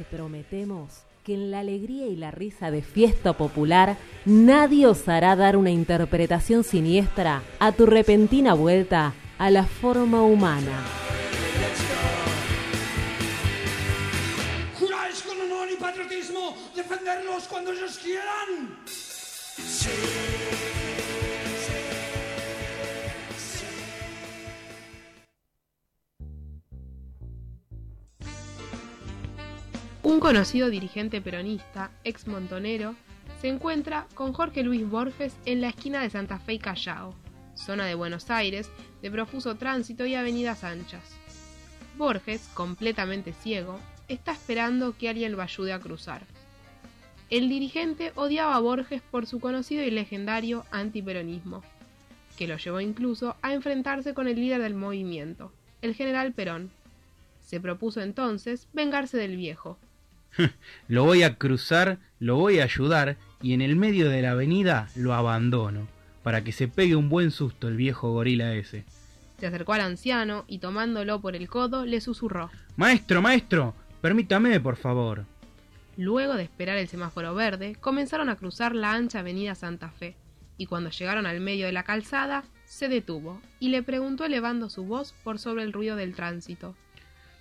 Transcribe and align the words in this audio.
Te 0.00 0.16
prometemos 0.16 1.02
que 1.24 1.34
en 1.34 1.50
la 1.50 1.58
alegría 1.58 2.06
y 2.06 2.16
la 2.16 2.30
risa 2.30 2.70
de 2.70 2.80
fiesta 2.80 3.34
popular 3.34 3.98
nadie 4.24 4.86
os 4.86 5.06
hará 5.10 5.36
dar 5.36 5.58
una 5.58 5.72
interpretación 5.72 6.64
siniestra 6.64 7.42
a 7.58 7.72
tu 7.72 7.84
repentina 7.84 8.54
vuelta 8.54 9.12
a 9.36 9.50
la 9.50 9.66
forma 9.66 10.22
humana. 10.22 10.72
Un 30.20 30.26
conocido 30.26 30.68
dirigente 30.68 31.22
peronista, 31.22 31.92
ex 32.04 32.26
montonero, 32.26 32.94
se 33.40 33.48
encuentra 33.48 34.06
con 34.12 34.34
Jorge 34.34 34.62
Luis 34.62 34.86
Borges 34.86 35.34
en 35.46 35.62
la 35.62 35.70
esquina 35.70 36.02
de 36.02 36.10
Santa 36.10 36.38
Fe 36.38 36.52
y 36.52 36.58
Callao, 36.58 37.14
zona 37.54 37.86
de 37.86 37.94
Buenos 37.94 38.30
Aires, 38.30 38.70
de 39.00 39.10
profuso 39.10 39.54
tránsito 39.54 40.04
y 40.04 40.14
avenidas 40.14 40.62
anchas. 40.62 41.00
Borges, 41.96 42.50
completamente 42.52 43.32
ciego, 43.32 43.80
está 44.08 44.32
esperando 44.32 44.94
que 44.94 45.08
alguien 45.08 45.32
lo 45.32 45.40
ayude 45.40 45.72
a 45.72 45.80
cruzar. 45.80 46.20
El 47.30 47.48
dirigente 47.48 48.12
odiaba 48.14 48.56
a 48.56 48.60
Borges 48.60 49.00
por 49.00 49.26
su 49.26 49.40
conocido 49.40 49.84
y 49.84 49.90
legendario 49.90 50.66
antiperonismo, 50.70 51.62
que 52.36 52.46
lo 52.46 52.58
llevó 52.58 52.82
incluso 52.82 53.36
a 53.40 53.54
enfrentarse 53.54 54.12
con 54.12 54.28
el 54.28 54.36
líder 54.36 54.60
del 54.60 54.74
movimiento, 54.74 55.50
el 55.80 55.94
general 55.94 56.34
Perón. 56.34 56.70
Se 57.40 57.58
propuso 57.58 58.02
entonces 58.02 58.68
vengarse 58.74 59.16
del 59.16 59.38
viejo, 59.38 59.78
Lo 60.88 61.04
voy 61.04 61.22
a 61.22 61.36
cruzar, 61.36 61.98
lo 62.18 62.36
voy 62.36 62.60
a 62.60 62.64
ayudar 62.64 63.16
y 63.42 63.54
en 63.54 63.62
el 63.62 63.76
medio 63.76 64.08
de 64.08 64.22
la 64.22 64.32
avenida 64.32 64.88
lo 64.94 65.14
abandono, 65.14 65.88
para 66.22 66.44
que 66.44 66.52
se 66.52 66.68
pegue 66.68 66.96
un 66.96 67.08
buen 67.08 67.30
susto 67.30 67.68
el 67.68 67.76
viejo 67.76 68.12
gorila 68.12 68.54
ese. 68.54 68.84
Se 69.38 69.46
acercó 69.46 69.72
al 69.72 69.80
anciano 69.80 70.44
y 70.46 70.58
tomándolo 70.58 71.20
por 71.20 71.34
el 71.34 71.48
codo 71.48 71.86
le 71.86 72.00
susurró. 72.00 72.50
Maestro, 72.76 73.22
maestro, 73.22 73.74
permítame, 74.02 74.60
por 74.60 74.76
favor. 74.76 75.24
Luego 75.96 76.34
de 76.34 76.42
esperar 76.44 76.76
el 76.76 76.88
semáforo 76.88 77.34
verde, 77.34 77.76
comenzaron 77.80 78.28
a 78.28 78.36
cruzar 78.36 78.74
la 78.74 78.92
ancha 78.92 79.20
avenida 79.20 79.54
Santa 79.54 79.90
Fe, 79.90 80.16
y 80.58 80.66
cuando 80.66 80.90
llegaron 80.90 81.26
al 81.26 81.40
medio 81.40 81.66
de 81.66 81.72
la 81.72 81.84
calzada, 81.84 82.44
se 82.66 82.88
detuvo 82.88 83.40
y 83.58 83.70
le 83.70 83.82
preguntó 83.82 84.24
elevando 84.24 84.68
su 84.68 84.84
voz 84.84 85.14
por 85.24 85.38
sobre 85.38 85.62
el 85.64 85.72
ruido 85.72 85.96
del 85.96 86.14
tránsito. 86.14 86.76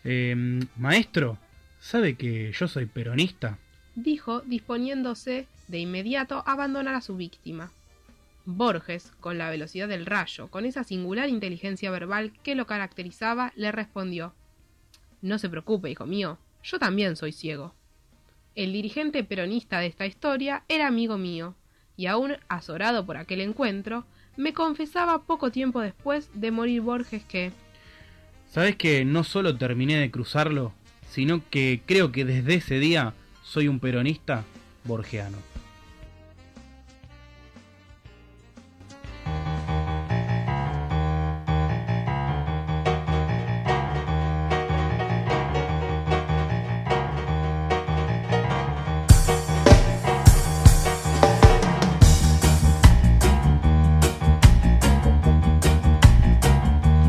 Eh, 0.05 0.61
maestro, 0.77 1.37
¿sabe 1.79 2.15
que 2.15 2.51
yo 2.51 2.67
soy 2.67 2.85
peronista? 2.85 3.57
Dijo, 3.95 4.41
disponiéndose 4.41 5.47
de 5.67 5.79
inmediato 5.79 6.43
a 6.45 6.53
abandonar 6.53 6.95
a 6.95 7.01
su 7.01 7.15
víctima. 7.15 7.71
Borges, 8.45 9.11
con 9.19 9.37
la 9.37 9.49
velocidad 9.49 9.87
del 9.87 10.05
rayo, 10.05 10.47
con 10.47 10.65
esa 10.65 10.83
singular 10.83 11.29
inteligencia 11.29 11.91
verbal 11.91 12.33
que 12.43 12.55
lo 12.55 12.65
caracterizaba, 12.65 13.53
le 13.55 13.71
respondió 13.71 14.33
No 15.21 15.37
se 15.37 15.49
preocupe, 15.49 15.91
hijo 15.91 16.05
mío, 16.05 16.39
yo 16.63 16.79
también 16.79 17.15
soy 17.15 17.31
ciego. 17.31 17.75
El 18.55 18.73
dirigente 18.73 19.23
peronista 19.23 19.79
de 19.79 19.87
esta 19.87 20.05
historia 20.05 20.63
era 20.67 20.87
amigo 20.87 21.17
mío, 21.17 21.55
y 21.95 22.07
aún 22.07 22.37
azorado 22.47 23.05
por 23.05 23.17
aquel 23.17 23.41
encuentro, 23.41 24.05
me 24.37 24.53
confesaba 24.53 25.23
poco 25.23 25.51
tiempo 25.51 25.81
después 25.81 26.29
de 26.33 26.51
morir 26.51 26.81
Borges 26.81 27.23
que 27.25 27.51
¿Sabes 28.49 28.77
que 28.77 29.05
no 29.05 29.23
solo 29.23 29.55
terminé 29.57 29.97
de 29.97 30.09
cruzarlo, 30.09 30.73
sino 31.09 31.41
que 31.49 31.81
creo 31.85 32.11
que 32.11 32.25
desde 32.25 32.55
ese 32.55 32.79
día 32.79 33.13
soy 33.43 33.67
un 33.67 33.79
peronista 33.79 34.43
borgiano? 34.83 35.37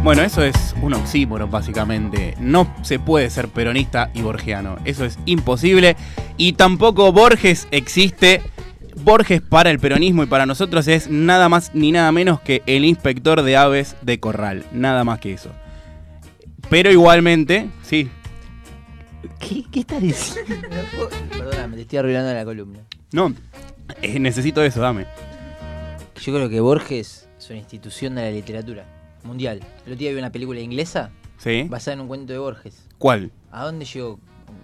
Bueno, 0.03 0.22
eso 0.22 0.43
es 0.43 0.75
un 0.91 0.95
oxímoron 0.95 1.51
básicamente. 1.51 2.34
No 2.41 2.73
se 2.83 2.99
puede 2.99 3.31
ser 3.31 3.49
peronista 3.49 4.11
y 4.12 4.23
borgiano. 4.23 4.77
Eso 4.84 5.05
es 5.05 5.19
imposible. 5.25 5.97
Y 6.37 6.55
tampoco 6.55 7.12
Borges 7.12 7.69
existe. 7.71 8.43
Borges 9.03 9.41
para 9.41 9.71
el 9.71 9.79
peronismo 9.79 10.25
y 10.25 10.27
para 10.27 10.47
nosotros 10.47 10.89
es 10.89 11.09
nada 11.09 11.49
más 11.49 11.75
ni 11.75 11.93
nada 11.93 12.11
menos 12.12 12.41
que 12.41 12.62
el 12.67 12.84
inspector 12.84 13.43
de 13.43 13.56
aves 13.56 13.97
de 14.03 14.19
corral. 14.19 14.65
Nada 14.73 15.05
más 15.05 15.21
que 15.21 15.33
eso. 15.33 15.50
Pero 16.69 16.91
igualmente, 16.91 17.71
sí. 17.83 18.11
¿Qué, 19.39 19.65
qué 19.71 19.81
estás 19.81 20.03
diciendo? 20.03 20.56
Perdóname, 21.31 21.77
te 21.77 21.83
estoy 21.83 21.99
arruinando 22.00 22.34
la 22.34 22.45
columna. 22.45 22.81
No, 23.12 23.33
eh, 24.03 24.19
necesito 24.19 24.62
eso, 24.62 24.81
dame. 24.81 25.06
Yo 26.21 26.34
creo 26.34 26.49
que 26.49 26.61
Borges 26.61 27.29
es 27.39 27.49
una 27.49 27.59
institución 27.59 28.17
de 28.17 28.23
la 28.23 28.31
literatura 28.31 29.00
mundial. 29.25 29.60
El 29.86 29.92
otro 29.92 29.97
día 29.97 30.10
vi 30.12 30.19
una 30.19 30.31
película 30.31 30.60
inglesa 30.60 31.10
¿Sí? 31.38 31.66
basada 31.69 31.94
en 31.94 32.00
un 32.00 32.08
cuento 32.08 32.32
de 32.32 32.38
Borges. 32.38 32.86
¿Cuál? 32.98 33.31
¿A 33.50 33.64
dónde 33.64 33.84
llegó 33.84 34.19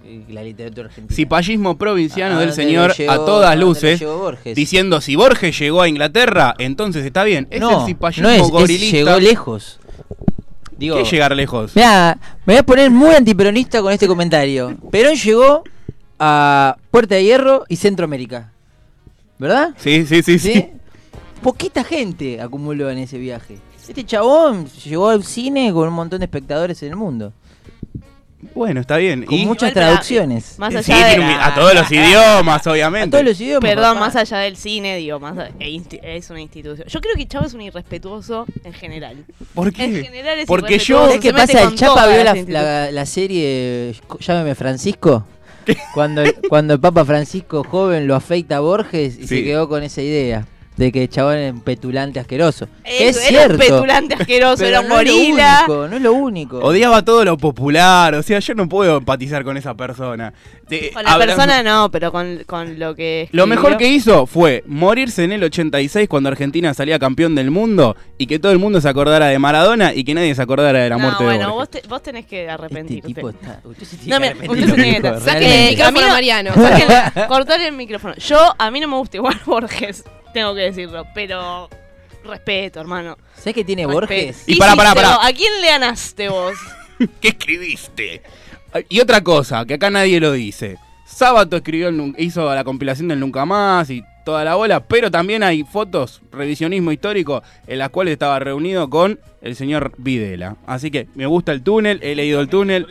eh, 0.05 0.25
la 0.29 0.43
literatura 0.43 0.87
argentina? 0.89 1.15
Cipallismo 1.17 1.77
provinciano 1.77 2.37
¿A 2.37 2.41
del 2.41 2.53
señor 2.53 2.93
a 3.09 3.17
todas 3.17 3.59
luces, 3.59 4.03
diciendo 4.55 5.01
si 5.01 5.17
Borges 5.17 5.59
llegó 5.59 5.83
a 5.83 5.89
Inglaterra, 5.89 6.55
entonces 6.59 7.05
está 7.05 7.25
bien. 7.25 7.47
Es 7.51 7.61
no, 7.61 7.81
el 7.81 7.87
cipallismo 7.87 8.29
no 8.29 8.35
es, 8.35 8.43
es 8.43 8.51
gorilista. 8.51 8.97
llegó 8.97 9.19
lejos. 9.19 9.81
Digo, 10.77 10.97
¿Qué 10.97 11.05
llegar 11.05 11.35
lejos? 11.35 11.75
Mirá, 11.75 12.19
me 12.45 12.53
voy 12.53 12.59
a 12.59 12.63
poner 12.63 12.91
muy 12.91 13.15
antiperonista 13.15 13.81
con 13.81 13.93
este 13.93 14.07
comentario. 14.07 14.77
Perón 14.91 15.15
llegó 15.15 15.65
a 16.19 16.77
Puerta 16.91 17.15
de 17.15 17.25
Hierro 17.25 17.65
y 17.69 17.77
Centroamérica. 17.77 18.53
¿Verdad? 19.39 19.75
Sí, 19.79 20.05
sí, 20.07 20.23
sí, 20.23 20.39
sí. 20.39 20.53
¿Sí? 20.53 20.67
Poquita 21.43 21.83
gente 21.85 22.41
acumuló 22.41 22.91
en 22.91 22.99
ese 22.99 23.19
viaje. 23.19 23.59
Este 23.89 24.05
chabón 24.05 24.67
llegó 24.85 25.09
al 25.09 25.25
cine 25.25 25.73
con 25.73 25.89
un 25.89 25.95
montón 25.95 26.19
de 26.21 26.25
espectadores 26.27 26.83
en 26.83 26.91
el 26.91 26.97
mundo. 26.97 27.33
Bueno, 28.55 28.81
está 28.81 28.97
bien. 28.99 29.25
Con 29.25 29.35
Y 29.35 29.45
muchas 29.47 29.73
para- 29.73 29.87
traducciones. 29.89 30.59
Más 30.59 30.73
sí, 30.85 30.93
allá 30.93 31.07
de 31.09 31.21
un- 31.21 31.27
la- 31.27 31.47
a 31.47 31.55
todos 31.55 31.75
los 31.75 31.91
idiomas, 31.91 32.67
A 32.67 32.71
obviamente. 32.71 33.11
todos 33.11 33.25
los 33.25 33.41
idiomas. 33.41 33.69
Perdón, 33.69 33.95
papá. 33.95 34.01
más 34.01 34.17
allá 34.17 34.39
del 34.39 34.57
cine, 34.57 34.97
digo, 34.97 35.19
más 35.19 35.37
a- 35.39 35.49
e 35.59 35.83
es 36.03 36.31
una 36.31 36.41
institución. 36.41 36.87
Yo 36.87 37.01
creo 37.01 37.15
que 37.17 37.27
Chavo 37.27 37.47
es 37.47 37.55
un 37.55 37.63
irrespetuoso 37.63 38.47
en 38.65 38.73
general. 38.73 39.25
¿Por 39.55 39.69
En 39.69 39.73
qué? 39.75 40.05
general 40.05 40.39
es 40.39 40.47
Porque 40.47 40.75
irrespetuoso, 40.75 41.03
yo- 41.03 41.07
¿Sabes 41.07 41.21
qué 41.21 41.29
se 41.29 41.35
mete 41.35 41.53
pasa? 41.55 41.69
El 41.69 41.75
Chapa 41.75 42.07
vio 42.07 42.25
la, 42.93 43.07
serie 43.07 43.95
Llámeme 44.21 44.55
Francisco. 44.55 45.25
Cuando 45.95 46.23
el, 46.23 46.35
cuando 46.49 46.75
el 46.75 46.81
Papa 46.81 47.05
Francisco 47.05 47.65
joven 47.65 48.07
lo 48.07 48.15
afeita 48.15 48.59
a 48.59 48.61
Borges 48.61 49.17
y 49.19 49.23
Sí. 49.23 49.29
se 49.29 49.45
quedó 49.45 49.69
con 49.69 49.83
esa 49.83 50.01
idea 50.01 50.47
de 50.77 50.93
que 50.93 51.03
el 51.05 51.09
chabón 51.09 51.37
era 51.37 51.53
un 51.53 51.61
petulante 51.61 52.21
asqueroso. 52.21 52.69
Que 52.85 53.09
Eso, 53.09 53.21
es 53.21 53.31
era 53.31 53.43
un 53.47 53.47
cierto. 53.47 53.59
petulante 53.59 54.15
asqueroso, 54.15 54.57
pero 54.59 54.69
era 54.69 54.81
un 54.83 54.89
no 54.89 55.01
es 55.01 55.07
lo 55.07 55.15
único, 55.17 55.89
no 55.89 55.97
es 55.97 56.03
lo 56.03 56.13
único. 56.13 56.59
Odiaba 56.59 57.03
todo 57.05 57.25
lo 57.25 57.39
popular, 57.39 58.15
o 58.15 58.23
sea, 58.23 58.39
yo 58.41 58.55
no 58.55 58.69
puedo 58.69 58.99
empatizar 58.99 59.43
con 59.45 59.57
esa 59.57 59.75
persona. 59.75 60.33
Te- 60.69 60.91
Con 60.93 61.05
la 61.05 61.13
hablando- 61.13 61.35
persona 61.37 61.63
no, 61.63 61.91
pero 61.91 62.11
con, 62.13 62.43
con 62.47 62.79
lo 62.79 62.95
que. 62.95 63.29
Lo 63.33 63.47
mejor 63.47 63.77
que 63.77 63.89
hizo 63.89 64.27
fue 64.27 64.65
morirse 64.67 65.25
en 65.25 65.33
el 65.33 65.45
86 65.45 66.09
cuando 66.09 66.29
Argentina 66.29 66.75
salía 66.75 66.99
campeón 66.99 67.35
del 67.35 67.51
mundo 67.51 67.97
y 68.19 68.27
que 68.27 68.39
todo 68.39 68.53
el 68.53 68.59
mundo 68.59 68.81
se 68.81 68.89
acordara 68.89 69.27
de 69.27 69.39
Maradona 69.39 69.95
y 69.95 70.05
que 70.05 70.13
nadie 70.15 70.35
se 70.35 70.43
acordara 70.43 70.81
de 70.81 70.89
la 70.91 70.97
No, 70.97 71.03
muerte 71.03 71.25
bueno, 71.25 71.39
de 71.41 71.47
vos, 71.47 71.55
Borges. 71.57 71.83
te- 71.83 71.89
vos 71.89 72.03
tenés 72.03 72.27
que 72.27 72.41
este 72.43 72.51
arrepentirte. 72.51 73.07
tipo 73.09 73.31
está. 73.31 73.61
Usted 73.65 73.87
se 73.87 73.97
tiene 73.97 74.19
No, 74.19 74.21
que 74.41 74.49
usted 74.49 74.67
se 74.67 74.75
tiene 74.75 75.01
que 75.01 75.11
realmente. 75.11 75.65
el 75.65 75.71
micrófono, 75.71 76.09
Mariano. 76.09 76.51
Cortar 77.29 77.61
el 77.61 77.73
micrófono. 77.73 78.15
Yo, 78.17 78.39
a 78.59 78.71
mí 78.71 78.81
no 78.81 78.89
me 78.89 78.97
gusta 78.97 79.17
igual 79.17 79.41
Borges, 79.47 80.05
tengo 80.37 80.55
que 80.55 80.61
decirlo, 80.61 81.07
pero 81.15 81.71
respeto, 82.23 82.79
hermano. 82.79 83.17
¿Sabes 83.37 83.55
qué 83.55 83.65
tiene 83.65 83.87
Respeto. 83.87 84.01
Borges? 84.01 84.45
Y 84.47 84.53
Hiciste 84.53 84.77
pará. 84.77 84.93
vos, 84.93 85.19
¿A 85.23 85.33
quién 85.33 85.51
le 85.63 85.67
ganaste 85.67 86.29
vos? 86.29 86.55
¿Qué 87.23 87.29
escribiste? 87.29 88.21
Y 88.91 89.01
otra 89.01 89.23
cosa, 89.23 89.65
que 89.65 89.75
acá 89.75 89.89
nadie 89.89 90.21
lo 90.21 90.33
dice. 90.33 90.77
Sábato 91.07 91.57
escribió 91.57 91.89
el 91.89 92.15
hizo 92.19 92.55
la 92.55 92.65
compilación 92.65 93.09
del 93.09 93.19
Nunca 93.19 93.47
Más 93.47 93.89
y 93.89 94.03
toda 94.27 94.45
la 94.45 94.57
bola, 94.57 94.81
pero 94.81 95.11
también 95.11 95.43
hay 95.43 95.65
fotos, 95.65 96.21
revisionismo 96.31 96.93
histórico, 96.93 97.43
en 97.67 97.79
las 97.79 97.89
cuales 97.89 98.13
estaba 98.13 98.39
reunido 98.39 98.91
con 98.91 99.19
el 99.41 99.57
señor 99.57 99.93
Videla. 99.97 100.57
Así 100.67 100.91
que 100.91 101.07
me 101.15 101.25
gusta 101.25 101.53
el 101.53 101.63
túnel, 101.63 101.99
he 102.03 102.15
leído 102.15 102.43
el 102.43 102.51
túnel, 102.51 102.87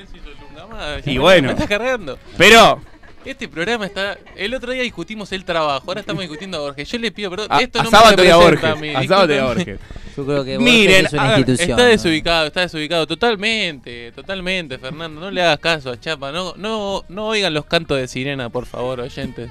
Y 1.06 1.12
Y 1.12 1.18
bueno. 1.20 1.50
Me 1.50 1.54
estás 1.54 1.68
cargando. 1.68 2.18
pero 2.40 2.82
Este 3.26 3.48
programa 3.48 3.88
está. 3.88 4.20
El 4.36 4.54
otro 4.54 4.72
día 4.72 4.84
discutimos 4.84 5.32
el 5.32 5.44
trabajo, 5.44 5.84
ahora 5.88 6.02
estamos 6.02 6.22
discutiendo 6.22 6.58
a 6.58 6.62
Borges. 6.62 6.88
Yo 6.88 7.00
le 7.00 7.12
pido 7.12 7.32
perdón. 7.32 7.48
a, 7.50 7.60
Esto 7.60 7.80
a 7.80 7.84
no 7.84 7.90
me 7.90 7.98
representa 8.12 8.38
Borges, 8.38 8.82
mí, 8.82 8.90
a 8.90 9.08
Sábato 9.08 9.34
y 9.34 9.38
a. 9.38 9.46
Borges. 9.46 9.80
Yo 10.16 10.26
creo 10.26 10.44
que 10.46 10.58
Borges 10.58 10.74
Miren, 10.74 11.06
es 11.08 11.14
una 11.14 11.24
a 11.24 11.30
ver, 11.30 11.40
institución. 11.40 11.70
Está 11.72 11.84
¿no? 11.84 11.90
desubicado, 11.90 12.48
está 12.48 12.62
desubicado. 12.62 13.08
Totalmente, 13.08 14.12
totalmente, 14.12 14.78
Fernando. 14.78 15.20
No 15.22 15.32
le 15.32 15.42
hagas 15.42 15.58
caso 15.58 15.90
a 15.90 16.00
Chapa. 16.00 16.32
No, 16.32 16.54
no, 16.56 17.04
no 17.10 17.26
oigan 17.26 17.52
los 17.56 17.66
cantos 17.66 17.98
de 17.98 18.08
sirena, 18.08 18.50
por 18.50 18.68
favor, 18.68 19.00
oyentes. 19.00 19.50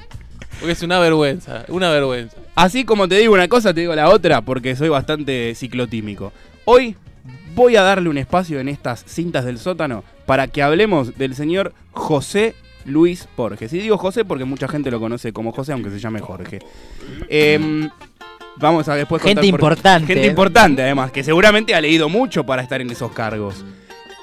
Porque 0.60 0.72
es 0.72 0.82
una 0.82 1.00
vergüenza, 1.00 1.64
una 1.66 1.90
vergüenza. 1.90 2.36
Así 2.54 2.84
como 2.84 3.08
te 3.08 3.16
digo 3.18 3.34
una 3.34 3.48
cosa, 3.48 3.74
te 3.74 3.80
digo 3.80 3.94
la 3.96 4.08
otra, 4.08 4.42
porque 4.42 4.76
soy 4.76 4.88
bastante 4.88 5.52
ciclotímico. 5.56 6.32
Hoy 6.64 6.96
voy 7.56 7.74
a 7.74 7.82
darle 7.82 8.08
un 8.08 8.18
espacio 8.18 8.60
en 8.60 8.68
estas 8.68 9.04
cintas 9.04 9.44
del 9.44 9.58
sótano 9.58 10.04
para 10.26 10.46
que 10.46 10.62
hablemos 10.62 11.18
del 11.18 11.34
señor 11.34 11.74
José 11.90 12.54
Luis 12.86 13.28
Borges. 13.36 13.72
Y 13.72 13.78
digo 13.78 13.96
José 13.98 14.24
porque 14.24 14.44
mucha 14.44 14.68
gente 14.68 14.90
lo 14.90 15.00
conoce 15.00 15.32
como 15.32 15.52
José, 15.52 15.72
aunque 15.72 15.90
se 15.90 15.98
llame 15.98 16.20
Jorge. 16.20 16.58
Em, 17.28 17.88
vamos 18.56 18.88
a 18.88 18.94
después 18.94 19.22
Gente 19.22 19.40
contar 19.42 19.50
por- 19.50 19.60
importante, 19.72 20.06
Gente 20.14 20.26
importante, 20.28 20.82
además, 20.82 21.10
que 21.12 21.22
seguramente 21.24 21.74
ha 21.74 21.80
leído 21.80 22.08
mucho 22.08 22.44
para 22.44 22.62
estar 22.62 22.80
en 22.80 22.90
esos 22.90 23.12
cargos. 23.12 23.64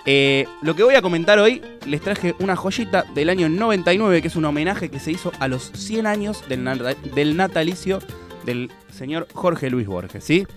Eh, 0.05 0.47
lo 0.63 0.75
que 0.75 0.81
voy 0.83 0.95
a 0.95 1.01
comentar 1.01 1.37
hoy, 1.37 1.61
les 1.85 2.01
traje 2.01 2.33
una 2.39 2.55
joyita 2.55 3.05
del 3.13 3.29
año 3.29 3.49
99, 3.49 4.21
que 4.21 4.29
es 4.29 4.35
un 4.35 4.45
homenaje 4.45 4.89
que 4.89 4.99
se 4.99 5.11
hizo 5.11 5.31
a 5.39 5.47
los 5.47 5.71
100 5.75 6.07
años 6.07 6.43
del, 6.49 6.63
nata- 6.63 6.95
del 7.15 7.37
natalicio 7.37 7.99
del 8.45 8.71
señor 8.91 9.27
Jorge 9.33 9.69
Luis 9.69 9.85
Borges, 9.85 10.23
¿sí? 10.23 10.47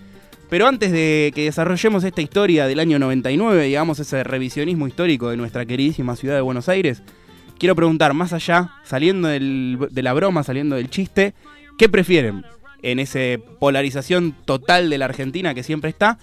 Pero 0.49 0.67
antes 0.67 0.91
de 0.91 1.31
que 1.35 1.43
desarrollemos 1.45 2.03
esta 2.03 2.21
historia 2.21 2.65
del 2.67 2.79
año 2.79 2.97
99, 2.97 3.63
digamos 3.65 3.99
ese 3.99 4.23
revisionismo 4.23 4.87
histórico 4.87 5.29
de 5.29 5.37
nuestra 5.37 5.65
queridísima 5.65 6.15
ciudad 6.15 6.35
de 6.35 6.41
Buenos 6.41 6.67
Aires, 6.69 7.03
quiero 7.59 7.75
preguntar, 7.75 8.13
más 8.13 8.33
allá, 8.33 8.71
saliendo 8.83 9.27
del- 9.27 9.87
de 9.91 10.03
la 10.03 10.13
broma, 10.13 10.43
saliendo 10.43 10.75
del 10.75 10.89
chiste, 10.89 11.33
¿qué 11.77 11.89
prefieren 11.89 12.43
en 12.81 12.99
esa 12.99 13.19
polarización 13.59 14.35
total 14.45 14.89
de 14.89 14.97
la 14.97 15.05
Argentina 15.05 15.53
que 15.53 15.63
siempre 15.63 15.89
está? 15.89 16.17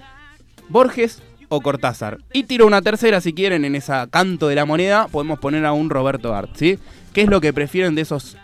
¿Borges 0.68 1.22
o 1.48 1.60
Cortázar? 1.60 2.18
Y 2.32 2.44
tiro 2.44 2.66
una 2.66 2.82
tercera 2.82 3.20
si 3.20 3.32
quieren 3.32 3.64
en 3.64 3.74
esa 3.74 4.06
canto 4.06 4.48
de 4.48 4.54
la 4.54 4.64
moneda, 4.64 5.08
podemos 5.08 5.38
poner 5.38 5.66
a 5.66 5.72
un 5.72 5.90
Roberto 5.90 6.34
Art, 6.34 6.50
¿sí? 6.54 6.78
¿Qué 7.12 7.22
es 7.22 7.28
lo 7.28 7.40
que 7.40 7.52
prefieren 7.52 7.94
de 7.94 8.02
esos 8.02 8.36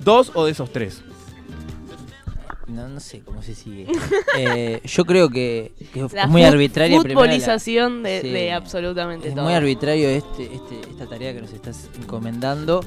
dos 0.00 0.32
o 0.34 0.44
de 0.46 0.52
esos 0.52 0.72
tres? 0.72 1.02
No, 2.70 2.88
no 2.88 3.00
sé 3.00 3.20
cómo 3.20 3.42
se 3.42 3.54
sigue. 3.54 3.86
Eh, 4.38 4.80
yo 4.84 5.04
creo 5.04 5.28
que, 5.28 5.72
es 5.94 6.28
muy 6.28 6.42
arbitraria. 6.44 6.98
primero 7.00 7.20
la- 7.20 7.26
Futbolización 7.26 8.02
de, 8.02 8.20
Sí. 8.22 8.28
de 8.30 8.52
absolutamente 8.52 9.28
Es 9.28 9.34
todo. 9.34 9.44
muy 9.44 9.54
arbitrario 9.54 10.08
este, 10.08 10.44
este- 10.54 10.80
esta 10.90 11.06
tarea 11.06 11.34
que 11.34 11.40
nos 11.42 11.52
estás 11.52 11.88
encomendando. 12.00 12.84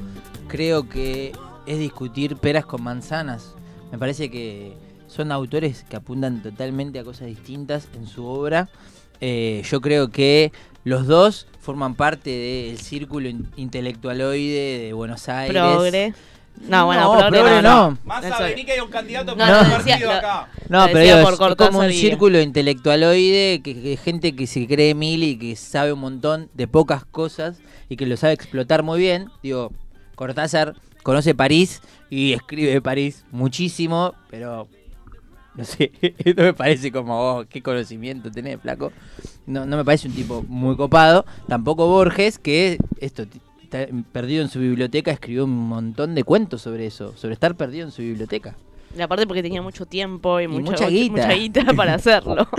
Creo 0.47 0.87
que 0.87 1.33
es 1.65 1.79
discutir 1.79 2.35
peras 2.37 2.65
con 2.65 2.81
manzanas. 2.83 3.55
Me 3.91 3.97
parece 3.97 4.29
que 4.31 4.73
son 5.07 5.31
autores 5.31 5.83
que 5.89 5.95
apuntan 5.95 6.41
totalmente 6.41 6.99
a 6.99 7.03
cosas 7.03 7.27
distintas 7.27 7.87
en 7.95 8.07
su 8.07 8.25
obra. 8.25 8.69
Eh, 9.21 9.61
yo 9.69 9.79
creo 9.81 10.09
que 10.09 10.51
los 10.83 11.07
dos 11.07 11.47
forman 11.59 11.95
parte 11.95 12.29
del 12.29 12.77
círculo 12.79 13.29
in- 13.29 13.47
intelectualoide 13.55 14.79
de 14.85 14.93
Buenos 14.93 15.29
Aires. 15.29 15.61
Progre. 15.61 16.13
No, 16.61 16.85
bueno, 16.85 17.01
No, 17.13 17.19
progre, 17.19 17.39
progre 17.39 17.61
no. 17.61 17.89
no. 17.91 17.97
Más 18.05 18.39
venir 18.39 18.65
que 18.65 18.71
hay 18.73 18.79
un 18.79 18.89
candidato 18.89 19.31
No, 19.31 19.37
para 19.37 19.63
no, 19.63 19.77
decía- 19.77 19.93
partido 19.95 20.11
acá. 20.11 20.47
No, 20.69 20.85
pero 20.91 20.99
digo, 20.99 21.37
por 21.37 21.49
es, 21.51 21.55
como 21.57 21.79
un 21.79 21.89
y- 21.91 21.93
círculo 21.93 22.39
intelectualoide, 22.41 23.61
que, 23.61 23.81
que 23.81 23.97
gente 23.97 24.35
que 24.35 24.47
se 24.47 24.65
cree 24.67 24.95
mil 24.95 25.23
y 25.23 25.37
que 25.37 25.55
sabe 25.55 25.91
un 25.93 25.99
montón 25.99 26.49
de 26.53 26.67
pocas 26.67 27.03
cosas 27.05 27.57
y 27.89 27.97
que 27.97 28.05
lo 28.05 28.15
sabe 28.17 28.33
explotar 28.33 28.81
muy 28.83 28.99
bien. 28.99 29.29
Digo, 29.41 29.71
Cortázar 30.15 30.75
conoce 31.03 31.35
París 31.35 31.81
y 32.09 32.33
escribe 32.33 32.81
París 32.81 33.25
muchísimo, 33.31 34.13
pero 34.29 34.67
no 35.55 35.65
sé, 35.65 35.91
esto 36.17 36.41
me 36.43 36.53
parece 36.53 36.91
como, 36.91 37.19
oh, 37.19 37.45
qué 37.49 37.61
conocimiento 37.61 38.31
tenés, 38.31 38.59
flaco. 38.61 38.91
No, 39.45 39.65
no 39.65 39.75
me 39.77 39.83
parece 39.83 40.07
un 40.07 40.15
tipo 40.15 40.43
muy 40.47 40.77
copado. 40.77 41.25
Tampoco 41.47 41.87
Borges, 41.87 42.39
que 42.39 42.77
esto 43.01 43.25
está 43.73 43.93
perdido 44.11 44.41
en 44.43 44.49
su 44.49 44.59
biblioteca, 44.59 45.11
escribió 45.11 45.45
un 45.45 45.67
montón 45.67 46.15
de 46.15 46.23
cuentos 46.23 46.61
sobre 46.61 46.85
eso, 46.85 47.15
sobre 47.17 47.33
estar 47.33 47.55
perdido 47.55 47.85
en 47.85 47.91
su 47.91 48.01
biblioteca. 48.01 48.55
Y 48.95 49.01
aparte 49.01 49.25
porque 49.25 49.41
tenía 49.41 49.59
mucho 49.63 49.87
tiempo 49.87 50.39
y, 50.39 50.47
mucha, 50.47 50.71
mucha 50.73 50.87
guita. 50.87 51.11
mucha 51.13 51.33
guita 51.33 51.63
para 51.73 51.93
hacerlo. 51.95 52.47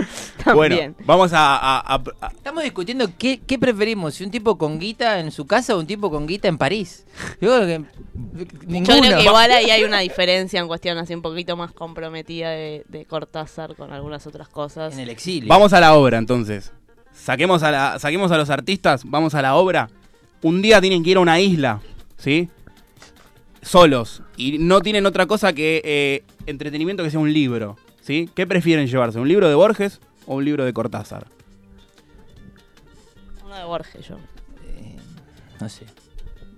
Bueno, 0.53 0.75
También. 0.75 0.95
vamos 1.07 1.33
a, 1.33 1.55
a- 1.55 1.79
a- 1.95 2.03
a- 2.21 2.27
Estamos 2.27 2.61
discutiendo 2.63 3.07
qué, 3.17 3.39
qué 3.47 3.57
preferimos, 3.57 4.13
si 4.13 4.23
un 4.23 4.29
tipo 4.29 4.59
con 4.59 4.77
guita 4.77 5.19
en 5.19 5.31
su 5.31 5.47
casa 5.47 5.75
o 5.75 5.79
un 5.79 5.87
tipo 5.87 6.11
con 6.11 6.27
guita 6.27 6.47
en 6.47 6.57
París. 6.59 7.03
Yo 7.41 7.49
creo 7.55 7.65
que 7.65 7.85
ninguno. 8.67 8.95
Yo 8.95 9.01
creo 9.01 9.17
que 9.17 9.23
igual 9.23 9.51
ahí 9.51 9.71
hay 9.71 9.83
una 9.85 9.99
diferencia 10.01 10.59
en 10.59 10.67
cuestión 10.67 10.97
así 10.99 11.15
un 11.15 11.23
poquito 11.23 11.55
más 11.57 11.71
comprometida 11.71 12.51
de, 12.51 12.85
de 12.89 13.05
Cortázar 13.05 13.75
con 13.75 13.91
algunas 13.91 14.27
otras 14.27 14.47
cosas. 14.49 14.93
En 14.93 14.99
el 14.99 15.09
exilio. 15.09 15.49
Vamos 15.49 15.73
a 15.73 15.79
la 15.79 15.95
obra 15.95 16.19
entonces. 16.19 16.71
Saquemos 17.11 17.63
a, 17.63 17.71
la, 17.71 17.97
saquemos 17.97 18.31
a 18.31 18.37
los 18.37 18.49
artistas, 18.51 19.01
vamos 19.05 19.33
a 19.33 19.41
la 19.41 19.55
obra. 19.55 19.89
Un 20.41 20.61
día 20.61 20.79
tienen 20.81 21.03
que 21.03 21.11
ir 21.11 21.17
a 21.17 21.21
una 21.21 21.39
isla, 21.39 21.81
¿sí? 22.17 22.49
Solos. 23.61 24.21
Y 24.37 24.57
no 24.59 24.81
tienen 24.81 25.05
otra 25.05 25.25
cosa 25.25 25.53
que 25.53 25.81
eh, 25.83 26.23
entretenimiento 26.45 27.03
que 27.03 27.09
sea 27.09 27.19
un 27.19 27.33
libro, 27.33 27.77
¿sí? 28.01 28.29
¿Qué 28.35 28.45
prefieren 28.45 28.87
llevarse? 28.87 29.19
¿Un 29.19 29.27
libro 29.27 29.49
de 29.49 29.55
Borges 29.55 29.99
o 30.27 30.35
un 30.35 30.45
libro 30.45 30.65
de 30.65 30.73
Cortázar? 30.73 31.27
Uno 33.43 33.55
de 33.55 33.63
Borges 33.63 34.07
yo. 34.07 34.17
Eh, 34.67 34.95
no 35.59 35.69
sé. 35.69 35.85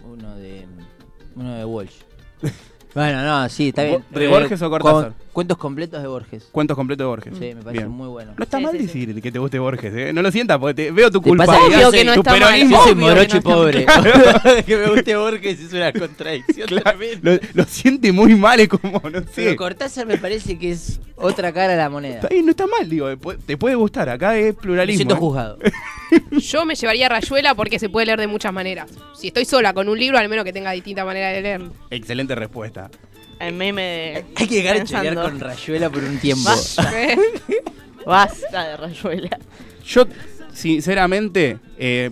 Uno 0.03 0.35
de. 0.35 0.65
Uno 1.35 1.53
de 1.55 1.65
Walsh. 1.65 1.93
bueno, 2.95 3.23
no, 3.23 3.47
sí, 3.49 3.69
está 3.69 3.83
bien. 3.83 4.03
¿De 4.09 4.27
Borges 4.27 4.61
o 4.61 4.69
Cortázar? 4.69 5.13
con- 5.13 5.26
cuentos 5.37 5.57
completos 5.59 6.01
de 6.01 6.07
Borges. 6.07 6.49
Cuentos 6.51 6.75
completos 6.75 7.05
de 7.05 7.09
Borges. 7.09 7.33
Sí, 7.37 7.53
me 7.53 7.61
parece 7.61 7.83
Bien. 7.83 7.89
muy 7.95 8.07
bueno. 8.07 8.33
No 8.35 8.43
está 8.43 8.57
Sí, 8.57 8.63
mal 8.63 8.71
sí, 8.71 8.87
sí. 8.87 9.05
decir 9.05 9.21
que 9.21 9.31
te 9.31 9.37
guste 9.37 9.59
Borges, 9.59 9.93
¿eh? 9.95 10.11
No 10.11 10.23
lo 10.23 10.31
sientas 10.31 10.57
porque 10.57 10.73
te- 10.73 10.89
veo 10.91 11.11
tu 11.11 11.21
Te 11.21 11.29
culpa. 11.29 11.45
que 11.45 11.51
Obvio 11.75 11.91
que 11.91 12.03
no 12.05 12.13
tu 12.15 12.19
está 12.21 12.31
mal. 12.31 12.39
peronismo. 12.39 12.71
Yo 12.75 12.81
soy 12.83 12.91
Obvio 12.93 13.05
que 13.05 13.11
morocho 13.13 13.33
no 13.35 13.39
y 13.39 13.43
pobre. 13.43 13.85
que 14.65 14.77
me 14.77 14.87
guste 14.89 15.15
Borges 15.15 15.59
es 15.59 15.73
una 15.73 15.93
contradicción 15.93 16.67
tremenda. 16.67 17.19
Lo, 17.21 17.39
lo 17.53 17.63
siente 17.65 18.11
muy 18.11 18.33
mal, 18.33 18.59
es 18.61 18.67
como, 18.67 18.99
no 19.11 19.19
sé. 19.19 19.27
Pero 19.35 19.55
Cortázar 19.57 20.07
me 20.07 20.17
parece 20.17 20.57
que 20.57 20.71
es 20.71 20.99
otra 21.17 21.53
cara 21.53 21.73
de 21.73 21.77
la 21.77 21.89
moneda. 21.91 22.15
Está 22.15 22.29
bien, 22.29 22.43
no 22.45 22.49
está 22.51 22.65
mal, 22.65 22.89
digo, 22.89 23.07
pu- 23.11 23.37
te 23.45 23.57
puede 23.57 23.75
gustar, 23.75 24.09
acá 24.09 24.35
es 24.39 24.45
Me 24.47 24.53
pluralismo. 24.53 24.97
siento 24.97 25.13
¿eh? 25.13 25.17
juzgado. 25.19 25.59
Yo 26.31 26.65
me 26.65 26.73
llevaría 26.73 27.09
Rayuela 27.09 27.53
porque 27.53 27.77
se 27.77 27.89
puede 27.89 28.07
leer 28.07 28.19
de 28.19 28.25
muchas 28.25 28.51
maneras. 28.51 28.89
Si 29.15 29.27
estoy 29.27 29.45
sola 29.45 29.71
con 29.75 29.87
un 29.87 29.99
libro, 29.99 30.17
al 30.17 30.27
menos 30.29 30.45
que 30.45 30.51
tenga 30.53 30.71
distinta 30.71 31.05
manera 31.05 31.29
de 31.29 31.41
leer. 31.43 31.61
Excelente 31.91 32.33
respuesta. 32.33 32.89
El 33.39 33.53
meme 33.53 33.81
de. 33.81 34.25
Hay 34.35 34.47
que 34.47 34.55
llegar 34.55 34.75
a 34.75 34.79
pensando. 34.79 35.09
chorear 35.09 35.29
con 35.31 35.39
Rayuela 35.39 35.89
por 35.89 36.03
un 36.03 36.17
tiempo. 36.19 36.43
Basta, 36.49 36.91
basta 38.05 38.67
de 38.69 38.77
Rayuela. 38.77 39.39
Yo, 39.85 40.05
sinceramente, 40.53 41.59
eh, 41.77 42.09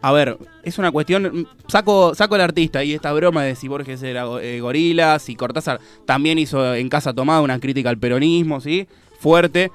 a 0.00 0.12
ver, 0.12 0.38
es 0.62 0.78
una 0.78 0.90
cuestión. 0.92 1.46
Saco, 1.66 2.14
saco 2.14 2.34
al 2.36 2.40
artista 2.42 2.82
y 2.84 2.94
esta 2.94 3.12
broma 3.12 3.42
de 3.44 3.54
si 3.56 3.68
Borges 3.68 4.02
era 4.02 4.24
eh, 4.40 4.60
gorila, 4.60 5.18
si 5.18 5.34
Cortázar 5.34 5.80
también 6.06 6.38
hizo 6.38 6.74
en 6.74 6.88
Casa 6.88 7.12
Tomada 7.12 7.40
una 7.40 7.58
crítica 7.58 7.90
al 7.90 7.98
peronismo, 7.98 8.60
¿sí? 8.60 8.86
Fuerte. 9.20 9.70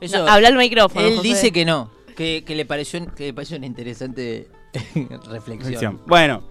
Eso, 0.00 0.18
No, 0.24 0.28
habla 0.30 0.48
al 0.48 0.56
micrófono. 0.56 1.06
él 1.06 1.16
José. 1.16 1.28
dice 1.28 1.52
que 1.52 1.64
no, 1.64 1.90
que, 2.16 2.44
que 2.46 2.54
le 2.54 2.64
pareció 2.66 3.04
que 3.14 3.26
le 3.26 3.34
pareció 3.34 3.56
una 3.56 3.66
interesante 3.66 4.48
reflexión. 5.30 6.00
Bueno, 6.06 6.42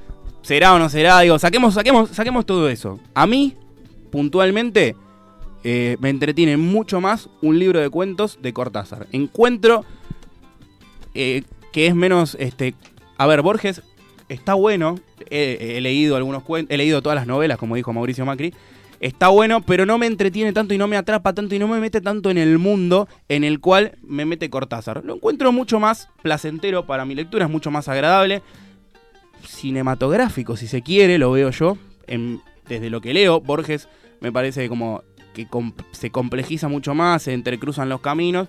será 0.44 0.74
o 0.74 0.80
no 0.80 0.90
será, 0.90 1.20
digo, 1.22 1.40
saquemos, 1.40 1.74
saquemos, 1.74 2.10
saquemos 2.10 2.46
todo 2.46 2.70
eso. 2.70 3.00
A 3.16 3.26
mí, 3.26 3.56
puntualmente, 4.12 4.96
eh, 5.64 5.98
me 6.00 6.10
entretiene 6.10 6.58
mucho 6.58 7.02
más 7.02 7.30
un 7.42 7.58
libro 7.58 7.80
de 7.80 7.90
cuentos 7.90 8.38
de 8.42 8.54
Cortázar. 8.54 9.08
Encuentro 9.12 9.86
eh, 11.16 11.44
que 11.72 11.88
es 11.88 11.96
menos, 11.96 12.36
este, 12.40 12.76
a 13.18 13.26
ver, 13.26 13.42
Borges 13.42 13.82
está 14.30 14.54
bueno. 14.54 15.00
He, 15.30 15.78
he 15.78 15.82
leído 15.82 16.16
algunos 16.16 16.44
cuentos, 16.44 16.74
he 16.74 16.78
leído 16.78 17.02
todas 17.02 17.16
las 17.16 17.26
novelas, 17.26 17.58
como 17.58 17.76
dijo 17.76 17.94
Mauricio 17.94 18.26
Macri. 18.26 18.54
Está 19.00 19.28
bueno, 19.28 19.62
pero 19.62 19.86
no 19.86 19.98
me 19.98 20.06
entretiene 20.06 20.54
tanto 20.54 20.74
y 20.74 20.78
no 20.78 20.88
me 20.88 20.96
atrapa 20.96 21.34
tanto 21.34 21.56
y 21.56 21.60
no 21.60 21.68
me 21.68 21.80
mete 21.80 22.00
tanto 22.00 22.30
en 22.30 22.38
el 22.38 22.58
mundo 22.58 23.10
en 23.28 23.44
el 23.44 23.60
cual 23.60 23.98
me 24.02 24.24
mete 24.26 24.50
Cortázar. 24.50 25.04
Lo 25.04 25.16
encuentro 25.16 25.52
mucho 25.52 25.80
más 25.80 26.10
placentero 26.22 26.86
para 26.86 27.04
mi 27.04 27.14
lectura, 27.14 27.46
es 27.46 27.52
mucho 27.52 27.70
más 27.70 27.90
agradable 27.90 28.42
cinematográfico, 29.46 30.56
si 30.58 30.68
se 30.68 30.82
quiere, 30.82 31.18
lo 31.18 31.32
veo 31.32 31.50
yo. 31.52 31.78
en- 32.08 32.42
desde 32.68 32.90
lo 32.90 33.00
que 33.02 33.14
leo, 33.14 33.40
Borges 33.42 33.88
me 34.22 34.32
parece 34.32 34.68
como 34.70 35.04
que 35.34 35.48
se 35.92 36.10
complejiza 36.12 36.68
mucho 36.68 36.94
más, 36.94 37.24
se 37.24 37.34
entrecruzan 37.34 37.90
los 37.90 38.02
caminos. 38.02 38.48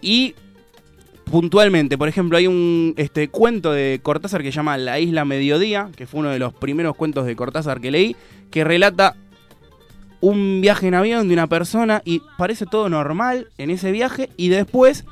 Y 0.00 0.34
puntualmente, 1.30 1.98
por 1.98 2.08
ejemplo, 2.08 2.38
hay 2.38 2.46
un 2.46 2.94
este, 2.96 3.28
cuento 3.28 3.72
de 3.72 4.00
Cortázar 4.02 4.42
que 4.42 4.50
se 4.52 4.56
llama 4.56 4.76
La 4.78 4.98
Isla 4.98 5.24
Mediodía, 5.24 5.90
que 5.96 6.06
fue 6.06 6.20
uno 6.20 6.30
de 6.30 6.38
los 6.38 6.54
primeros 6.54 6.96
cuentos 6.96 7.26
de 7.26 7.36
Cortázar 7.36 7.80
que 7.80 7.90
leí, 7.90 8.16
que 8.50 8.64
relata 8.64 9.14
un 10.20 10.60
viaje 10.60 10.88
en 10.88 10.94
avión 10.94 11.28
de 11.28 11.34
una 11.34 11.46
persona 11.46 12.02
y 12.04 12.22
parece 12.36 12.66
todo 12.66 12.88
normal 12.88 13.48
en 13.58 13.70
ese 13.70 13.92
viaje 13.92 14.30
y 14.36 14.48
después 14.48 15.04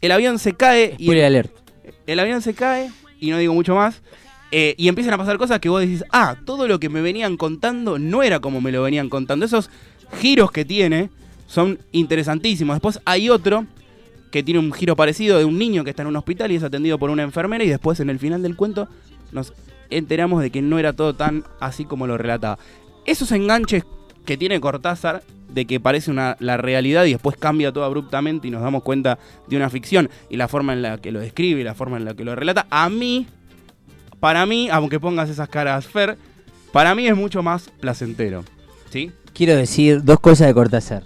el 0.00 0.10
avión 0.12 0.38
se 0.38 0.54
cae 0.54 0.94
y 0.98 1.10
alert. 1.20 1.52
el 2.06 2.18
avión 2.18 2.42
se 2.42 2.54
cae, 2.54 2.90
y 3.20 3.30
no 3.30 3.38
digo 3.38 3.54
mucho 3.54 3.74
más, 3.74 4.02
eh, 4.50 4.74
y 4.78 4.88
empiezan 4.88 5.14
a 5.14 5.18
pasar 5.18 5.38
cosas 5.38 5.60
que 5.60 5.68
vos 5.68 5.80
decís, 5.80 6.04
ah, 6.10 6.36
todo 6.44 6.66
lo 6.66 6.80
que 6.80 6.88
me 6.88 7.02
venían 7.02 7.36
contando 7.36 7.98
no 7.98 8.22
era 8.22 8.40
como 8.40 8.60
me 8.60 8.72
lo 8.72 8.82
venían 8.82 9.08
contando. 9.08 9.44
Esos 9.44 9.70
giros 10.20 10.50
que 10.50 10.64
tiene, 10.64 11.10
son 11.46 11.78
interesantísimos. 11.92 12.76
Después 12.76 13.00
hay 13.04 13.30
otro 13.30 13.66
que 14.30 14.42
tiene 14.42 14.60
un 14.60 14.72
giro 14.72 14.94
parecido 14.94 15.38
de 15.38 15.44
un 15.44 15.58
niño 15.58 15.84
que 15.84 15.90
está 15.90 16.02
en 16.02 16.08
un 16.08 16.16
hospital 16.16 16.52
y 16.52 16.56
es 16.56 16.62
atendido 16.62 16.98
por 16.98 17.10
una 17.10 17.22
enfermera 17.22 17.64
y 17.64 17.68
después 17.68 17.98
en 18.00 18.10
el 18.10 18.18
final 18.18 18.42
del 18.42 18.56
cuento 18.56 18.88
nos 19.32 19.54
enteramos 19.90 20.42
de 20.42 20.50
que 20.50 20.60
no 20.60 20.78
era 20.78 20.92
todo 20.92 21.14
tan 21.14 21.44
así 21.60 21.84
como 21.84 22.06
lo 22.06 22.18
relataba. 22.18 22.58
Esos 23.06 23.32
enganches 23.32 23.84
que 24.26 24.36
tiene 24.36 24.60
Cortázar 24.60 25.22
de 25.48 25.64
que 25.64 25.80
parece 25.80 26.10
una, 26.10 26.36
la 26.40 26.58
realidad 26.58 27.06
y 27.06 27.12
después 27.12 27.36
cambia 27.38 27.72
todo 27.72 27.84
abruptamente 27.84 28.48
y 28.48 28.50
nos 28.50 28.60
damos 28.60 28.82
cuenta 28.82 29.18
de 29.46 29.56
una 29.56 29.70
ficción 29.70 30.10
y 30.28 30.36
la 30.36 30.46
forma 30.46 30.74
en 30.74 30.82
la 30.82 30.98
que 30.98 31.10
lo 31.10 31.20
describe 31.20 31.62
y 31.62 31.64
la 31.64 31.74
forma 31.74 31.96
en 31.96 32.04
la 32.04 32.12
que 32.12 32.24
lo 32.24 32.36
relata, 32.36 32.66
a 32.68 32.90
mí, 32.90 33.26
para 34.20 34.44
mí, 34.46 34.68
aunque 34.70 34.98
pongas 35.00 35.28
esas 35.30 35.48
caras 35.48 35.86
Fer, 35.86 36.16
para 36.72 36.94
mí 36.94 37.06
es 37.06 37.16
mucho 37.16 37.42
más 37.42 37.70
placentero. 37.80 38.44
¿Sí? 38.90 39.12
Quiero 39.34 39.54
decir 39.56 40.02
dos 40.02 40.20
cosas 40.20 40.46
de 40.48 40.54
Cortázar. 40.54 41.02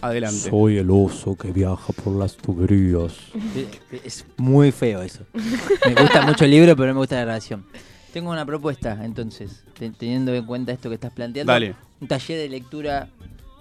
Adelante. 0.00 0.48
Soy 0.50 0.78
el 0.78 0.90
oso 0.90 1.36
que 1.36 1.50
viaja 1.50 1.92
por 2.04 2.14
las 2.14 2.36
tuberías. 2.36 3.14
Eh, 3.56 3.66
Es 4.04 4.24
muy 4.36 4.70
feo 4.70 5.02
eso. 5.02 5.24
Me 5.34 5.94
gusta 6.00 6.22
mucho 6.22 6.44
el 6.44 6.52
libro, 6.52 6.76
pero 6.76 6.88
no 6.88 6.94
me 6.94 7.00
gusta 7.00 7.16
la 7.16 7.22
grabación. 7.22 7.66
Tengo 8.12 8.30
una 8.30 8.46
propuesta, 8.46 8.98
entonces, 9.04 9.64
te- 9.78 9.90
teniendo 9.90 10.32
en 10.34 10.46
cuenta 10.46 10.72
esto 10.72 10.88
que 10.88 10.94
estás 10.94 11.12
planteando. 11.12 11.52
Dale. 11.52 11.74
Un 12.00 12.06
taller 12.06 12.38
de 12.38 12.48
lectura 12.48 13.08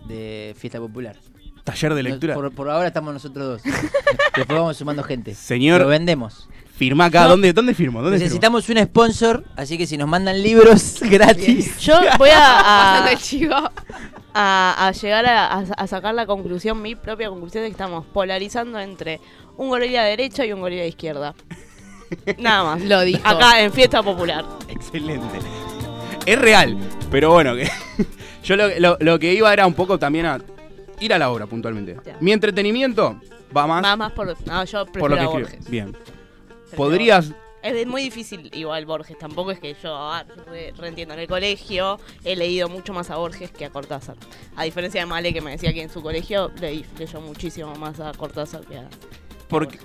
de 0.07 0.55
fiesta 0.57 0.79
popular. 0.79 1.15
Taller 1.63 1.95
de 1.95 2.03
lectura. 2.03 2.33
Por, 2.35 2.51
por 2.53 2.69
ahora 2.69 2.87
estamos 2.87 3.13
nosotros 3.13 3.61
dos. 3.63 3.73
Después 4.35 4.59
vamos 4.59 4.77
sumando 4.77 5.01
gente. 5.03 5.33
Señor- 5.33 5.81
Lo 5.81 5.87
vendemos. 5.87 6.47
Firma 6.77 7.05
acá. 7.05 7.23
No. 7.23 7.29
¿Dónde, 7.29 7.53
¿Dónde 7.53 7.73
firmo? 7.73 8.01
¿Dónde 8.01 8.17
firmo? 8.17 8.25
Necesitamos 8.25 8.69
un 8.69 8.77
sponsor, 8.77 9.43
así 9.55 9.77
que 9.77 9.87
si 9.87 9.97
nos 9.97 10.07
mandan 10.07 10.41
libros 10.43 10.99
gratis. 11.01 11.77
Yo 11.79 11.95
voy 12.19 12.29
a, 12.29 13.03
a, 13.05 13.11
el 13.11 13.17
chivo. 13.17 13.55
a- 13.55 13.71
a 14.87 14.91
llegar 14.91 15.25
a, 15.25 15.47
a- 15.53 15.59
a 15.75 15.87
sacar 15.87 16.13
la 16.13 16.25
conclusión, 16.27 16.79
mi 16.81 16.95
propia 16.95 17.29
conclusión, 17.29 17.63
de 17.63 17.69
que 17.69 17.71
estamos 17.71 18.05
polarizando 18.05 18.79
entre 18.79 19.19
un 19.57 19.69
gorila 19.69 20.03
de 20.03 20.09
derecha 20.11 20.45
y 20.45 20.53
un 20.53 20.59
gorila 20.61 20.83
de 20.83 20.89
izquierda. 20.89 21.33
Nada 22.37 22.63
más. 22.63 22.81
Lo 22.83 23.01
dijo. 23.01 23.21
Acá 23.27 23.61
en 23.61 23.73
fiesta 23.73 24.03
popular. 24.03 24.45
Excelente. 24.69 25.39
Es 26.25 26.37
real, 26.39 26.77
pero 27.09 27.31
bueno, 27.31 27.55
que 27.55 27.69
yo 28.43 28.55
lo, 28.55 28.67
lo- 28.79 28.97
lo 28.99 29.17
que 29.19 29.33
iba 29.33 29.51
era 29.51 29.65
un 29.65 29.73
poco 29.73 29.97
también 29.97 30.25
a 30.27 30.39
ir 30.99 31.13
a 31.13 31.17
la 31.17 31.31
obra 31.31 31.47
puntualmente. 31.47 31.97
Ya. 32.05 32.17
Mi 32.19 32.31
entretenimiento 32.33 33.19
va 33.55 33.65
más, 33.65 33.81
Más, 33.81 33.97
más 33.97 34.11
por. 34.11 34.35
No, 34.45 34.63
yo 34.65 34.85
por 34.85 35.09
lo 35.09 35.17
que 35.17 35.23
a. 35.45 35.69
Bien. 35.69 35.95
Podrías. 36.75 37.31
Es 37.63 37.87
muy 37.87 38.03
difícil 38.03 38.49
igual 38.53 38.85
Borges, 38.85 39.17
tampoco 39.17 39.51
es 39.51 39.59
que 39.59 39.75
yo 39.81 39.93
ah, 39.95 40.23
re- 40.45 40.73
reentiendo. 40.77 41.13
En 41.15 41.19
el 41.21 41.27
colegio 41.27 41.99
he 42.23 42.35
leído 42.35 42.69
mucho 42.69 42.93
más 42.93 43.09
a 43.09 43.17
Borges 43.17 43.51
que 43.51 43.65
a 43.65 43.69
Cortázar. 43.71 44.15
A 44.55 44.63
diferencia 44.63 45.01
de 45.01 45.05
Male 45.07 45.33
que 45.33 45.41
me 45.41 45.51
decía 45.51 45.73
que 45.73 45.81
en 45.81 45.89
su 45.89 46.01
colegio 46.01 46.51
leí, 46.61 46.85
leyó 46.97 47.19
muchísimo 47.19 47.75
más 47.75 47.99
a 47.99 48.11
Cortázar 48.13 48.61
que 48.61 48.77
a... 48.77 48.87
Porque, 49.49 49.79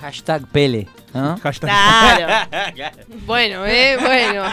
Hashtag 0.00 0.46
Pele. 0.50 0.86
¿no? 1.12 1.36
hashtag- 1.38 1.66
Claro. 1.68 2.96
Bueno, 3.26 3.66
eh, 3.66 3.96
bueno. 4.00 4.44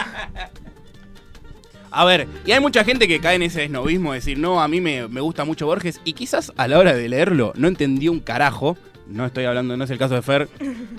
A 1.90 2.04
ver, 2.04 2.26
y 2.44 2.50
hay 2.50 2.58
mucha 2.60 2.82
gente 2.84 3.06
que 3.06 3.20
cae 3.20 3.36
en 3.36 3.42
ese 3.42 3.64
esnovismo 3.64 4.12
de 4.12 4.18
decir, 4.18 4.36
no, 4.36 4.60
a 4.60 4.66
mí 4.66 4.80
me, 4.80 5.06
me 5.06 5.20
gusta 5.20 5.44
mucho 5.44 5.66
Borges, 5.66 6.00
y 6.04 6.12
quizás 6.14 6.52
a 6.56 6.66
la 6.66 6.78
hora 6.80 6.92
de 6.92 7.08
leerlo 7.08 7.52
no 7.56 7.68
entendió 7.68 8.10
un 8.10 8.18
carajo. 8.20 8.76
No 9.06 9.26
estoy 9.26 9.44
hablando, 9.44 9.76
no 9.76 9.84
es 9.84 9.90
el 9.90 9.98
caso 9.98 10.14
de 10.14 10.22
Fer. 10.22 10.48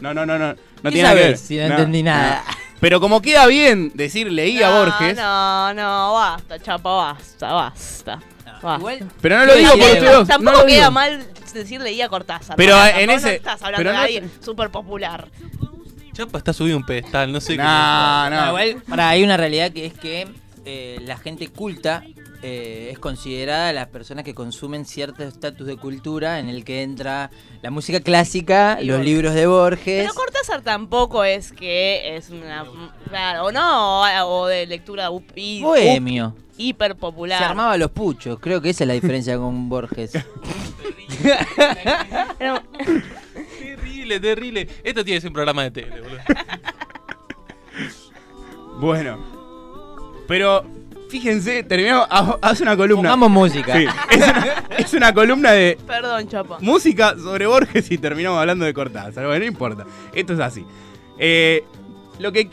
No, 0.02 0.14
no, 0.14 0.26
no, 0.26 0.38
no. 0.38 0.50
No 0.50 0.56
¿Qué 0.84 0.92
tiene 0.92 1.04
nada 1.04 1.16
que 1.16 1.28
ver. 1.28 1.38
si 1.38 1.58
no 1.58 1.64
entendí 1.64 2.04
nada? 2.04 2.44
Pero 2.80 3.00
como 3.00 3.22
queda 3.22 3.48
bien 3.48 3.92
decir 3.96 4.32
leí 4.32 4.62
a 4.62 4.70
Borges, 4.70 5.18
No, 5.18 5.74
no, 5.74 6.14
basta, 6.14 6.60
chapa, 6.60 6.90
basta, 6.92 7.52
basta. 7.54 8.20
basta. 8.46 8.76
Igual, 8.78 9.10
pero 9.22 9.38
no 9.40 9.46
lo 9.46 9.56
digo 9.56 9.72
por 9.72 9.80
ustedes. 9.82 10.28
Tampoco 10.28 10.58
lo 10.60 10.66
queda 10.66 10.78
digo. 10.80 10.92
mal 10.92 11.26
decir 11.54 11.82
leía 11.82 12.10
Cortázar. 12.10 12.56
Pero 12.58 12.76
en 12.86 13.10
ese- 13.10 13.28
No 13.28 13.34
estás 13.34 13.62
hablando 13.64 13.78
pero 13.78 13.92
de 13.92 13.98
alguien 13.98 14.32
súper 14.44 14.70
popular. 14.70 15.28
Chapa 16.14 16.38
está 16.38 16.54
subido 16.54 16.76
a 16.76 16.80
un 16.80 16.86
pedestal, 16.86 17.32
no 17.32 17.42
sé 17.42 17.54
qué. 17.58 17.64
No, 17.64 18.30
no, 18.30 18.48
igual, 18.48 18.82
pará, 18.88 19.10
hay 19.10 19.24
una 19.24 19.36
realidad 19.38 19.72
que 19.72 19.86
es 19.88 19.94
que 19.94 20.28
eh, 20.66 20.98
la 21.02 21.18
gente 21.18 21.48
culta 21.50 22.04
eh, 22.44 22.90
es 22.92 23.00
considerada 23.00 23.72
las 23.74 23.88
personas 23.88 24.24
que 24.24 24.34
consumen 24.34 24.86
cierto 24.86 25.24
estatus 25.24 25.66
de 25.68 25.78
cultura 25.78 26.40
en 26.40 26.50
el 26.50 26.64
que 26.64 26.84
entra 26.84 27.30
la 27.62 27.72
música 27.72 28.00
clásica, 28.00 28.78
Y 28.82 28.86
los 28.86 28.98
Borges. 28.98 29.14
libros 29.14 29.34
de 29.34 29.48
Borges. 29.48 30.02
Pero 30.04 30.14
Cortázar 30.14 30.62
tampoco 30.62 31.24
es 31.24 31.52
que 31.52 32.16
es 32.16 32.30
una. 32.30 32.66
Claro, 33.10 33.46
o 33.46 33.52
no, 33.52 34.28
o 34.28 34.48
de 34.48 34.66
lectura 34.68 35.10
up- 35.12 35.24
hi- 35.36 35.62
Bohemio. 35.62 36.28
up- 36.38 36.42
hiper 36.58 36.96
popular. 36.96 37.40
Se 37.40 37.46
armaba 37.46 37.78
los 37.78 37.92
puchos, 37.92 38.40
creo 38.40 38.62
que 38.62 38.70
esa 38.70 38.84
es 38.84 38.88
la 38.88 38.94
diferencia 38.94 39.38
con 39.40 39.68
Borges. 39.70 40.14
Terrible, 43.58 44.20
terrible. 44.20 44.68
Esto 44.84 45.04
tiene 45.04 45.18
que 45.18 45.22
ser 45.22 45.30
un 45.30 45.34
programa 45.34 45.64
de 45.64 45.72
tele, 45.72 46.02
boludo. 46.02 46.20
Bueno. 48.80 49.18
Pero, 50.28 50.66
fíjense, 51.10 51.64
terminamos. 51.64 52.08
ha- 52.10 52.38
Hace 52.42 52.64
una 52.64 52.76
columna. 52.78 53.12
Pongamos 53.12 53.32
música. 53.32 53.78
Sí, 53.78 53.86
es, 54.12 54.18
una, 54.18 54.66
es 54.78 54.94
una 54.94 55.14
columna 55.14 55.52
de 55.52 55.78
Perdón, 55.86 56.28
Chapa. 56.28 56.58
música 56.62 57.16
sobre 57.18 57.48
Borges 57.48 57.90
y 57.92 57.98
terminamos 57.98 58.40
hablando 58.40 58.66
de 58.66 58.74
Cortázar. 58.74 59.26
Bueno, 59.26 59.40
no 59.40 59.46
importa. 59.46 59.86
Esto 60.14 60.34
es 60.34 60.40
así. 60.40 60.66
Eh, 61.18 61.64
lo 62.20 62.32
que 62.32 62.50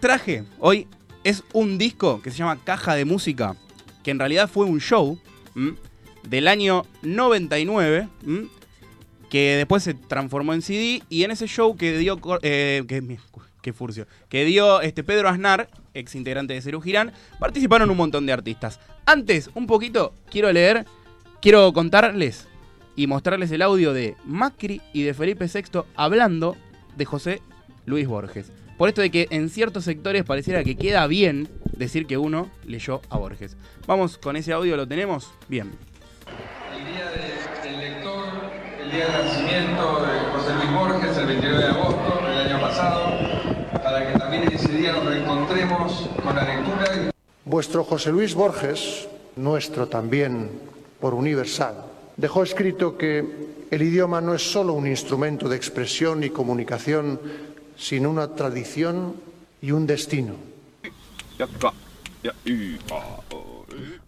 traje 0.00 0.44
hoy 0.58 0.86
es 1.24 1.44
un 1.52 1.78
disco 1.78 2.20
que 2.22 2.30
se 2.30 2.38
llama 2.38 2.58
Caja 2.64 2.94
de 2.94 3.04
Música, 3.04 3.54
que 4.02 4.10
en 4.10 4.18
realidad 4.18 4.50
fue 4.52 4.66
un 4.66 4.80
show 4.80 5.18
¿m? 5.54 5.74
del 6.24 6.48
año 6.48 6.84
99, 7.02 8.08
¿m? 8.26 8.48
que 9.30 9.56
después 9.56 9.82
se 9.82 9.94
transformó 9.94 10.52
en 10.52 10.60
CD 10.62 11.02
y 11.08 11.24
en 11.24 11.30
ese 11.30 11.46
show 11.46 11.76
que 11.76 11.96
dio 11.96 12.18
eh, 12.42 12.82
que, 12.86 13.18
que 13.62 13.72
furcio, 13.72 14.06
que 14.28 14.44
dio 14.44 14.80
este 14.82 15.02
Pedro 15.04 15.28
Aznar, 15.30 15.68
ex 15.94 16.14
integrante 16.14 16.52
de 16.52 16.60
Cerú 16.60 16.80
Girán, 16.82 17.12
participaron 17.38 17.90
un 17.90 17.96
montón 17.96 18.26
de 18.26 18.32
artistas. 18.32 18.78
Antes, 19.06 19.48
un 19.54 19.66
poquito, 19.66 20.14
quiero 20.30 20.52
leer, 20.52 20.84
quiero 21.40 21.72
contarles 21.72 22.46
y 22.96 23.06
mostrarles 23.06 23.50
el 23.52 23.62
audio 23.62 23.92
de 23.94 24.16
Macri 24.26 24.82
y 24.92 25.02
de 25.02 25.14
Felipe 25.14 25.46
VI 25.46 25.80
hablando 25.96 26.56
de 26.96 27.04
José 27.06 27.40
Luis 27.86 28.06
Borges. 28.06 28.52
Por 28.76 28.88
esto 28.88 29.00
de 29.00 29.10
que 29.10 29.28
en 29.30 29.48
ciertos 29.48 29.84
sectores 29.84 30.24
pareciera 30.24 30.64
que 30.64 30.76
queda 30.76 31.06
bien 31.06 31.48
decir 31.76 32.06
que 32.06 32.18
uno 32.18 32.50
leyó 32.66 33.00
a 33.10 33.16
Borges. 33.18 33.56
Vamos 33.86 34.18
con 34.18 34.36
ese 34.36 34.52
audio, 34.52 34.76
¿lo 34.76 34.86
tenemos? 34.88 35.32
Bien. 35.48 35.70
El 36.76 36.84
día 36.92 37.10
de- 37.10 37.70
del 37.70 37.80
lector, 37.94 38.24
el 38.82 38.90
día 38.90 39.06
del 39.06 39.24
nacimiento 39.24 40.04
de 40.04 40.18
José 40.32 40.54
Luis 40.54 40.72
Borges, 40.72 41.16
el 41.16 41.26
29 41.26 41.58
de 41.58 41.66
agosto 41.70 42.26
del 42.26 42.38
año 42.48 42.60
pasado, 42.60 43.04
para 43.82 44.12
que 44.12 44.18
también 44.18 44.42
en 44.44 44.52
ese 44.52 44.71
día 44.82 44.92
nos 44.94 45.04
reencontremos 45.04 46.08
con 46.24 46.34
la 46.34 46.42
lectura 46.42 46.84
y 46.96 47.48
Vuestro 47.48 47.84
José 47.84 48.10
Luis 48.10 48.34
Borges, 48.34 49.06
nuestro 49.36 49.86
también 49.86 50.50
por 51.00 51.14
universal, 51.14 51.84
dejó 52.16 52.42
escrito 52.42 52.98
que 52.98 53.24
el 53.70 53.80
idioma 53.80 54.20
no 54.20 54.34
es 54.34 54.42
solo 54.42 54.72
un 54.72 54.88
instrumento 54.88 55.48
de 55.48 55.54
expresión 55.54 56.24
y 56.24 56.30
comunicación, 56.30 57.20
sino 57.76 58.10
una 58.10 58.34
tradición 58.34 59.14
y 59.60 59.70
un 59.70 59.86
destino. 59.86 60.34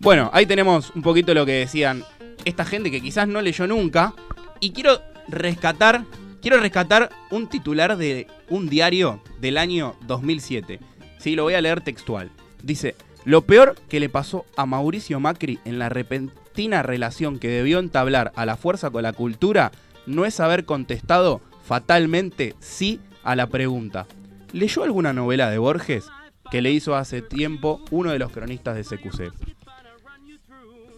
Bueno, 0.00 0.28
ahí 0.32 0.46
tenemos 0.46 0.90
un 0.96 1.02
poquito 1.02 1.34
lo 1.34 1.46
que 1.46 1.52
decían 1.52 2.04
esta 2.44 2.64
gente 2.64 2.90
que 2.90 3.00
quizás 3.00 3.28
no 3.28 3.40
leyó 3.40 3.68
nunca. 3.68 4.12
Y 4.58 4.72
quiero 4.72 5.00
rescatar, 5.28 6.04
quiero 6.44 6.60
rescatar 6.60 7.08
un 7.30 7.46
titular 7.48 7.96
de 7.96 8.26
un 8.50 8.68
diario 8.68 9.22
del 9.40 9.56
año 9.56 9.96
2007. 10.06 10.78
Sí, 11.16 11.36
lo 11.36 11.44
voy 11.44 11.54
a 11.54 11.62
leer 11.62 11.80
textual. 11.80 12.30
Dice, 12.62 12.96
lo 13.24 13.46
peor 13.46 13.76
que 13.88 13.98
le 13.98 14.10
pasó 14.10 14.44
a 14.54 14.66
Mauricio 14.66 15.18
Macri 15.20 15.58
en 15.64 15.78
la 15.78 15.88
repentina 15.88 16.82
relación 16.82 17.38
que 17.38 17.48
debió 17.48 17.78
entablar 17.78 18.30
a 18.36 18.44
la 18.44 18.58
fuerza 18.58 18.90
con 18.90 19.04
la 19.04 19.14
cultura 19.14 19.72
no 20.04 20.26
es 20.26 20.38
haber 20.38 20.66
contestado 20.66 21.40
fatalmente 21.64 22.54
sí 22.60 23.00
a 23.22 23.36
la 23.36 23.46
pregunta. 23.46 24.06
¿Leyó 24.52 24.84
alguna 24.84 25.14
novela 25.14 25.48
de 25.48 25.56
Borges? 25.56 26.04
que 26.50 26.60
le 26.60 26.70
hizo 26.70 26.94
hace 26.94 27.22
tiempo 27.22 27.82
uno 27.90 28.10
de 28.10 28.18
los 28.18 28.30
cronistas 28.30 28.76
de 28.76 28.84
CQC. 28.84 29.32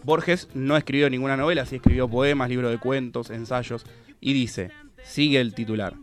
Borges 0.03 0.49
no 0.53 0.75
escribió 0.75 1.09
ninguna 1.09 1.37
novela, 1.37 1.65
sí 1.65 1.77
escribió 1.77 2.09
poemas, 2.09 2.49
libros 2.49 2.69
de 2.69 2.77
cuentos, 2.79 3.29
ensayos, 3.29 3.85
y 4.19 4.33
dice, 4.33 4.71
sigue 5.07 5.39
el 5.39 5.53
titular, 5.53 5.93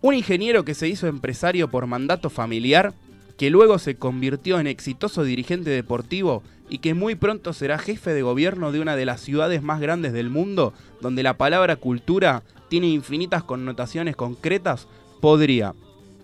un 0.00 0.14
ingeniero 0.14 0.64
que 0.64 0.74
se 0.74 0.88
hizo 0.88 1.06
empresario 1.06 1.70
por 1.70 1.86
mandato 1.86 2.28
familiar, 2.30 2.92
que 3.38 3.50
luego 3.50 3.78
se 3.78 3.96
convirtió 3.96 4.60
en 4.60 4.66
exitoso 4.66 5.24
dirigente 5.24 5.70
deportivo 5.70 6.42
y 6.68 6.78
que 6.78 6.94
muy 6.94 7.14
pronto 7.14 7.52
será 7.52 7.78
jefe 7.78 8.12
de 8.12 8.22
gobierno 8.22 8.72
de 8.72 8.80
una 8.80 8.96
de 8.96 9.06
las 9.06 9.20
ciudades 9.20 9.62
más 9.62 9.80
grandes 9.80 10.12
del 10.12 10.30
mundo, 10.30 10.72
donde 11.00 11.22
la 11.22 11.36
palabra 11.36 11.76
cultura 11.76 12.42
tiene 12.68 12.88
infinitas 12.88 13.44
connotaciones 13.44 14.16
concretas, 14.16 14.88
podría, 15.20 15.74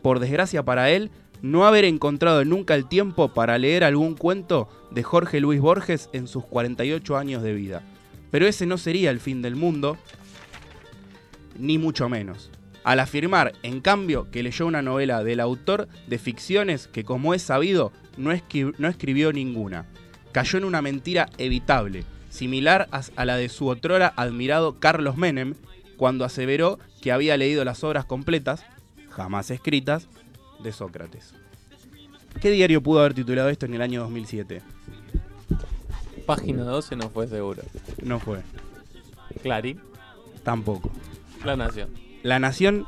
por 0.02 0.18
desgracia 0.18 0.62
para 0.62 0.90
él, 0.90 1.10
no 1.42 1.66
haber 1.66 1.84
encontrado 1.84 2.44
nunca 2.44 2.74
el 2.74 2.86
tiempo 2.86 3.28
para 3.28 3.58
leer 3.58 3.84
algún 3.84 4.14
cuento 4.14 4.68
de 4.90 5.02
Jorge 5.02 5.40
Luis 5.40 5.60
Borges 5.60 6.10
en 6.12 6.26
sus 6.28 6.44
48 6.44 7.16
años 7.16 7.42
de 7.42 7.54
vida. 7.54 7.82
pero 8.30 8.46
ese 8.46 8.64
no 8.64 8.78
sería 8.78 9.10
el 9.10 9.18
fin 9.18 9.42
del 9.42 9.56
mundo, 9.56 9.96
ni 11.60 11.78
mucho 11.78 12.08
menos. 12.08 12.50
Al 12.82 12.98
afirmar, 13.00 13.52
en 13.62 13.80
cambio, 13.80 14.30
que 14.30 14.42
leyó 14.42 14.66
una 14.66 14.80
novela 14.82 15.22
del 15.22 15.40
autor 15.40 15.88
de 16.06 16.18
ficciones 16.18 16.86
que, 16.88 17.04
como 17.04 17.34
es 17.34 17.42
sabido, 17.42 17.92
no, 18.16 18.32
escri- 18.32 18.74
no 18.78 18.88
escribió 18.88 19.32
ninguna. 19.32 19.84
Cayó 20.32 20.58
en 20.58 20.64
una 20.64 20.80
mentira 20.80 21.28
evitable, 21.38 22.04
similar 22.30 22.88
a, 22.90 23.02
a 23.16 23.24
la 23.24 23.36
de 23.36 23.48
su 23.50 23.66
otrora 23.68 24.12
admirado 24.16 24.78
Carlos 24.80 25.16
Menem, 25.16 25.54
cuando 25.96 26.24
aseveró 26.24 26.78
que 27.02 27.12
había 27.12 27.36
leído 27.36 27.64
las 27.64 27.84
obras 27.84 28.06
completas, 28.06 28.64
jamás 29.10 29.50
escritas, 29.50 30.08
de 30.62 30.72
Sócrates. 30.72 31.34
¿Qué 32.40 32.50
diario 32.50 32.82
pudo 32.82 33.00
haber 33.00 33.12
titulado 33.14 33.48
esto 33.50 33.66
en 33.66 33.74
el 33.74 33.82
año 33.82 34.00
2007? 34.02 34.62
Página 36.26 36.62
12 36.62 36.96
no 36.96 37.10
fue 37.10 37.26
seguro. 37.26 37.62
No 38.02 38.20
fue. 38.20 38.40
Clarín. 39.42 39.80
Tampoco. 40.44 40.90
La 41.44 41.56
Nación. 41.56 41.90
La 42.22 42.38
Nación 42.38 42.86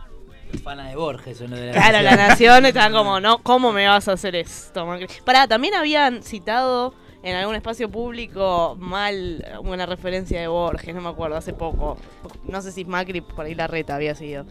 Fana 0.58 0.88
de 0.88 0.96
Borges, 0.96 1.40
uno 1.40 1.56
de 1.56 1.66
la 1.66 1.72
Claro, 1.72 2.02
la 2.02 2.16
nación 2.16 2.66
está 2.66 2.90
como, 2.90 3.20
no, 3.20 3.38
¿cómo 3.42 3.72
me 3.72 3.86
vas 3.86 4.08
a 4.08 4.12
hacer 4.12 4.36
esto, 4.36 4.84
Macri? 4.86 5.06
Pará, 5.24 5.48
también 5.48 5.74
habían 5.74 6.22
citado 6.22 6.94
en 7.22 7.36
algún 7.36 7.54
espacio 7.54 7.88
público 7.88 8.76
mal 8.78 9.44
una 9.62 9.86
referencia 9.86 10.40
de 10.40 10.48
Borges, 10.48 10.94
no 10.94 11.00
me 11.00 11.08
acuerdo, 11.08 11.36
hace 11.36 11.52
poco. 11.52 11.96
No 12.44 12.60
sé 12.60 12.72
si 12.72 12.84
Macri 12.84 13.20
por 13.20 13.46
ahí 13.46 13.54
la 13.54 13.66
reta 13.66 13.94
había 13.94 14.14
sido. 14.14 14.44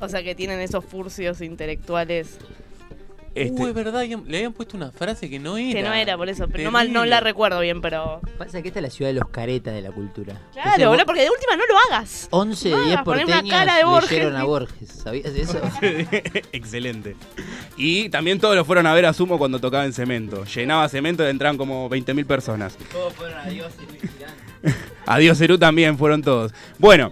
O 0.00 0.08
sea 0.08 0.22
que 0.22 0.34
tienen 0.34 0.60
esos 0.60 0.84
furcios 0.84 1.40
intelectuales 1.40 2.38
Este- 3.34 3.62
Uh, 3.62 3.66
es 3.68 3.74
verdad, 3.74 4.02
le 4.04 4.36
habían 4.36 4.52
puesto 4.52 4.76
una 4.76 4.92
frase 4.92 5.28
que 5.28 5.38
no 5.38 5.56
era. 5.58 5.72
que 5.72 5.82
no 5.82 5.92
era 5.92 6.16
por 6.16 6.28
eso, 6.28 6.46
pero 6.48 6.64
no, 6.64 6.70
mal, 6.70 6.92
no 6.92 7.04
la 7.04 7.20
recuerdo 7.20 7.58
bien, 7.60 7.80
pero... 7.80 8.20
Pasa 8.38 8.62
que 8.62 8.68
esta 8.68 8.78
es 8.80 8.84
la 8.84 8.90
ciudad 8.90 9.10
de 9.10 9.14
los 9.18 9.28
caretas 9.28 9.74
de 9.74 9.82
la 9.82 9.90
cultura. 9.90 10.40
Claro, 10.52 10.90
boludo, 10.90 11.04
porque 11.06 11.22
de 11.22 11.30
última 11.30 11.56
no 11.56 11.64
lo 11.66 11.74
hagas. 11.96 12.28
11 12.30 12.68
de 12.68 12.74
No 12.76 12.82
10 12.84 12.92
hagas, 12.94 13.04
poner 13.04 13.24
una 13.26 13.34
porteños 13.36 13.58
cara 13.58 13.76
de 13.76 13.84
Borges. 13.84 14.10
leyeron 14.10 14.36
a 14.36 14.44
Borges. 14.44 14.88
¿Sabías 14.88 15.34
eso? 15.34 15.60
Excelente. 16.52 17.16
Y 17.76 18.08
también 18.10 18.38
todos 18.38 18.54
lo 18.56 18.64
fueron 18.64 18.86
a 18.86 18.94
ver 18.94 19.06
a 19.06 19.12
Sumo 19.12 19.38
cuando 19.38 19.58
tocaba 19.58 19.84
en 19.84 19.92
cemento. 19.92 20.44
Llenaba 20.44 20.88
cemento 20.88 21.24
y 21.26 21.30
entraban 21.30 21.56
como 21.56 21.88
20.000 21.90 22.26
personas. 22.26 22.76
Todos 22.92 23.12
fueron 23.14 23.38
a 23.38 23.46
Dios 23.48 23.72
y 23.82 23.86
Luis 23.90 24.12
Girán. 24.16 24.34
Adiós 25.06 25.36
Cerú 25.38 25.58
también 25.58 25.98
fueron 25.98 26.22
todos. 26.22 26.52
Bueno, 26.78 27.10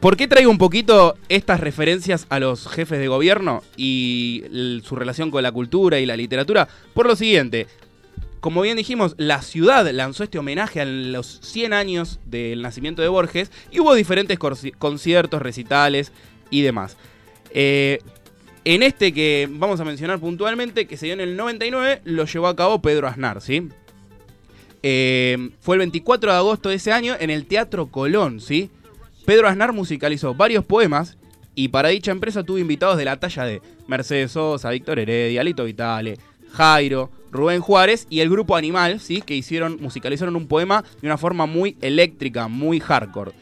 ¿por 0.00 0.16
qué 0.16 0.28
traigo 0.28 0.50
un 0.50 0.58
poquito 0.58 1.16
estas 1.28 1.60
referencias 1.60 2.26
a 2.28 2.38
los 2.38 2.68
jefes 2.68 2.98
de 2.98 3.08
gobierno 3.08 3.62
y 3.76 4.44
su 4.84 4.96
relación 4.96 5.30
con 5.30 5.42
la 5.42 5.52
cultura 5.52 5.98
y 5.98 6.06
la 6.06 6.16
literatura? 6.16 6.68
Por 6.94 7.06
lo 7.06 7.16
siguiente, 7.16 7.66
como 8.40 8.62
bien 8.62 8.76
dijimos, 8.76 9.14
la 9.18 9.42
ciudad 9.42 9.88
lanzó 9.90 10.24
este 10.24 10.38
homenaje 10.38 10.80
a 10.80 10.84
los 10.84 11.40
100 11.42 11.72
años 11.72 12.20
del 12.24 12.62
nacimiento 12.62 13.02
de 13.02 13.08
Borges 13.08 13.50
y 13.70 13.80
hubo 13.80 13.94
diferentes 13.94 14.38
conciertos, 14.78 15.42
recitales 15.42 16.12
y 16.50 16.62
demás. 16.62 16.96
Eh, 17.50 18.00
en 18.64 18.82
este 18.82 19.12
que 19.12 19.48
vamos 19.50 19.80
a 19.80 19.84
mencionar 19.84 20.20
puntualmente, 20.20 20.86
que 20.86 20.96
se 20.96 21.06
dio 21.06 21.14
en 21.14 21.20
el 21.20 21.36
99, 21.36 22.02
lo 22.04 22.26
llevó 22.26 22.48
a 22.48 22.56
cabo 22.56 22.82
Pedro 22.82 23.08
Aznar, 23.08 23.40
¿sí? 23.40 23.68
Eh, 24.82 25.50
fue 25.60 25.76
el 25.76 25.80
24 25.80 26.30
de 26.30 26.36
agosto 26.36 26.68
de 26.68 26.76
ese 26.76 26.92
año 26.92 27.16
en 27.18 27.30
el 27.30 27.46
Teatro 27.46 27.88
Colón, 27.88 28.40
¿sí? 28.40 28.70
Pedro 29.28 29.46
Aznar 29.46 29.74
musicalizó 29.74 30.34
varios 30.34 30.64
poemas 30.64 31.18
y 31.54 31.68
para 31.68 31.90
dicha 31.90 32.12
empresa 32.12 32.44
tuvo 32.44 32.56
invitados 32.56 32.96
de 32.96 33.04
la 33.04 33.20
talla 33.20 33.44
de 33.44 33.60
Mercedes 33.86 34.32
Sosa, 34.32 34.70
Víctor 34.70 34.98
Heredia, 34.98 35.44
Lito 35.44 35.64
Vitale, 35.64 36.16
Jairo, 36.52 37.10
Rubén 37.30 37.60
Juárez 37.60 38.06
y 38.08 38.20
el 38.20 38.30
grupo 38.30 38.56
Animal, 38.56 39.00
¿sí? 39.00 39.20
Que 39.20 39.36
hicieron, 39.36 39.76
musicalizaron 39.82 40.34
un 40.34 40.48
poema 40.48 40.82
de 41.02 41.08
una 41.08 41.18
forma 41.18 41.44
muy 41.44 41.76
eléctrica, 41.82 42.48
muy 42.48 42.80
hardcore. 42.80 43.32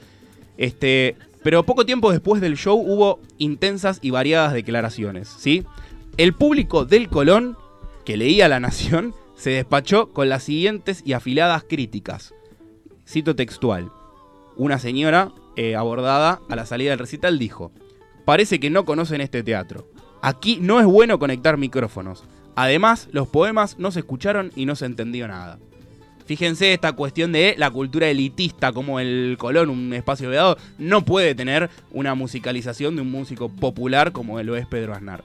Este, 0.59 1.15
pero 1.45 1.65
poco 1.65 1.87
tiempo 1.87 2.11
después 2.11 2.43
del 2.43 2.57
show 2.57 2.77
hubo 2.77 3.21
intensas 3.39 4.01
y 4.03 4.11
variadas 4.11 4.55
declaraciones, 4.55 5.33
¿sí? 5.39 5.63
El 6.17 6.33
público 6.33 6.85
del 6.85 7.09
Colón, 7.09 7.57
que 8.05 8.17
leía 8.17 8.49
La 8.49 8.59
Nación, 8.59 9.15
se 9.37 9.51
despachó 9.51 10.13
con 10.13 10.29
las 10.31 10.43
siguientes 10.43 11.03
y 11.07 11.13
afiladas 11.13 11.63
críticas. 11.63 12.35
Cito 13.07 13.37
textual. 13.37 13.93
Una 14.57 14.81
señora 14.81 15.31
eh, 15.57 15.75
abordada 15.75 16.41
a 16.49 16.57
la 16.57 16.67
salida 16.67 16.91
del 16.91 16.99
recital 16.99 17.39
dijo, 17.39 17.73
parece 18.25 18.61
que 18.61 18.71
no 18.71 18.85
conocen 18.85 19.21
este 19.21 19.43
teatro. 19.43 19.89
Aquí 20.23 20.59
no 20.61 20.81
es 20.81 20.87
bueno 20.87 21.19
conectar 21.19 21.57
micrófonos. 21.57 22.25
Además, 22.55 23.09
los 23.13 23.29
poemas 23.29 23.79
no 23.79 23.91
se 23.91 24.01
escucharon 24.01 24.51
y 24.57 24.67
no 24.67 24.77
se 24.77 24.87
entendió 24.87 25.29
nada. 25.29 25.59
Fíjense 26.25 26.73
esta 26.73 26.93
cuestión 26.93 27.31
de 27.31 27.55
la 27.57 27.71
cultura 27.71 28.09
elitista, 28.09 28.73
como 28.73 28.99
el 28.99 29.37
Colón, 29.39 29.71
un 29.71 29.93
espacio 29.93 30.29
vedado, 30.29 30.57
no 30.77 31.05
puede 31.05 31.37
tener 31.37 31.71
una 31.93 32.15
musicalización 32.17 32.97
de 32.97 33.03
un 33.03 33.11
músico 33.13 33.49
popular 33.49 34.11
como 34.11 34.43
lo 34.43 34.57
es 34.57 34.67
Pedro 34.67 34.95
Aznar. 34.95 35.23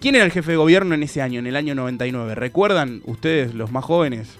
¿Quién 0.00 0.14
era 0.14 0.24
el 0.24 0.32
jefe 0.32 0.52
de 0.52 0.56
gobierno 0.56 0.94
en 0.94 1.02
ese 1.02 1.20
año, 1.20 1.40
en 1.40 1.46
el 1.46 1.56
año 1.56 1.74
99? 1.74 2.34
¿Recuerdan 2.34 3.02
ustedes, 3.04 3.54
los 3.54 3.70
más 3.70 3.84
jóvenes? 3.84 4.38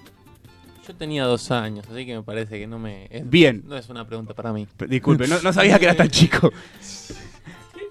Yo 0.87 0.95
tenía 0.95 1.25
dos 1.25 1.51
años, 1.51 1.85
así 1.91 2.05
que 2.07 2.15
me 2.17 2.23
parece 2.23 2.59
que 2.59 2.67
no 2.67 2.79
me. 2.79 3.07
es- 3.11 3.29
Bien. 3.29 3.63
No 3.67 3.77
es 3.77 3.89
una 3.89 4.07
pregunta 4.07 4.35
para 4.35 4.53
mí. 4.53 4.67
P- 4.77 4.87
Disculpe, 4.87 5.27
no, 5.27 5.41
no 5.43 5.53
sabía 5.53 5.79
que 5.79 5.85
era 5.87 5.95
tan 5.95 6.09
chico. 6.11 6.53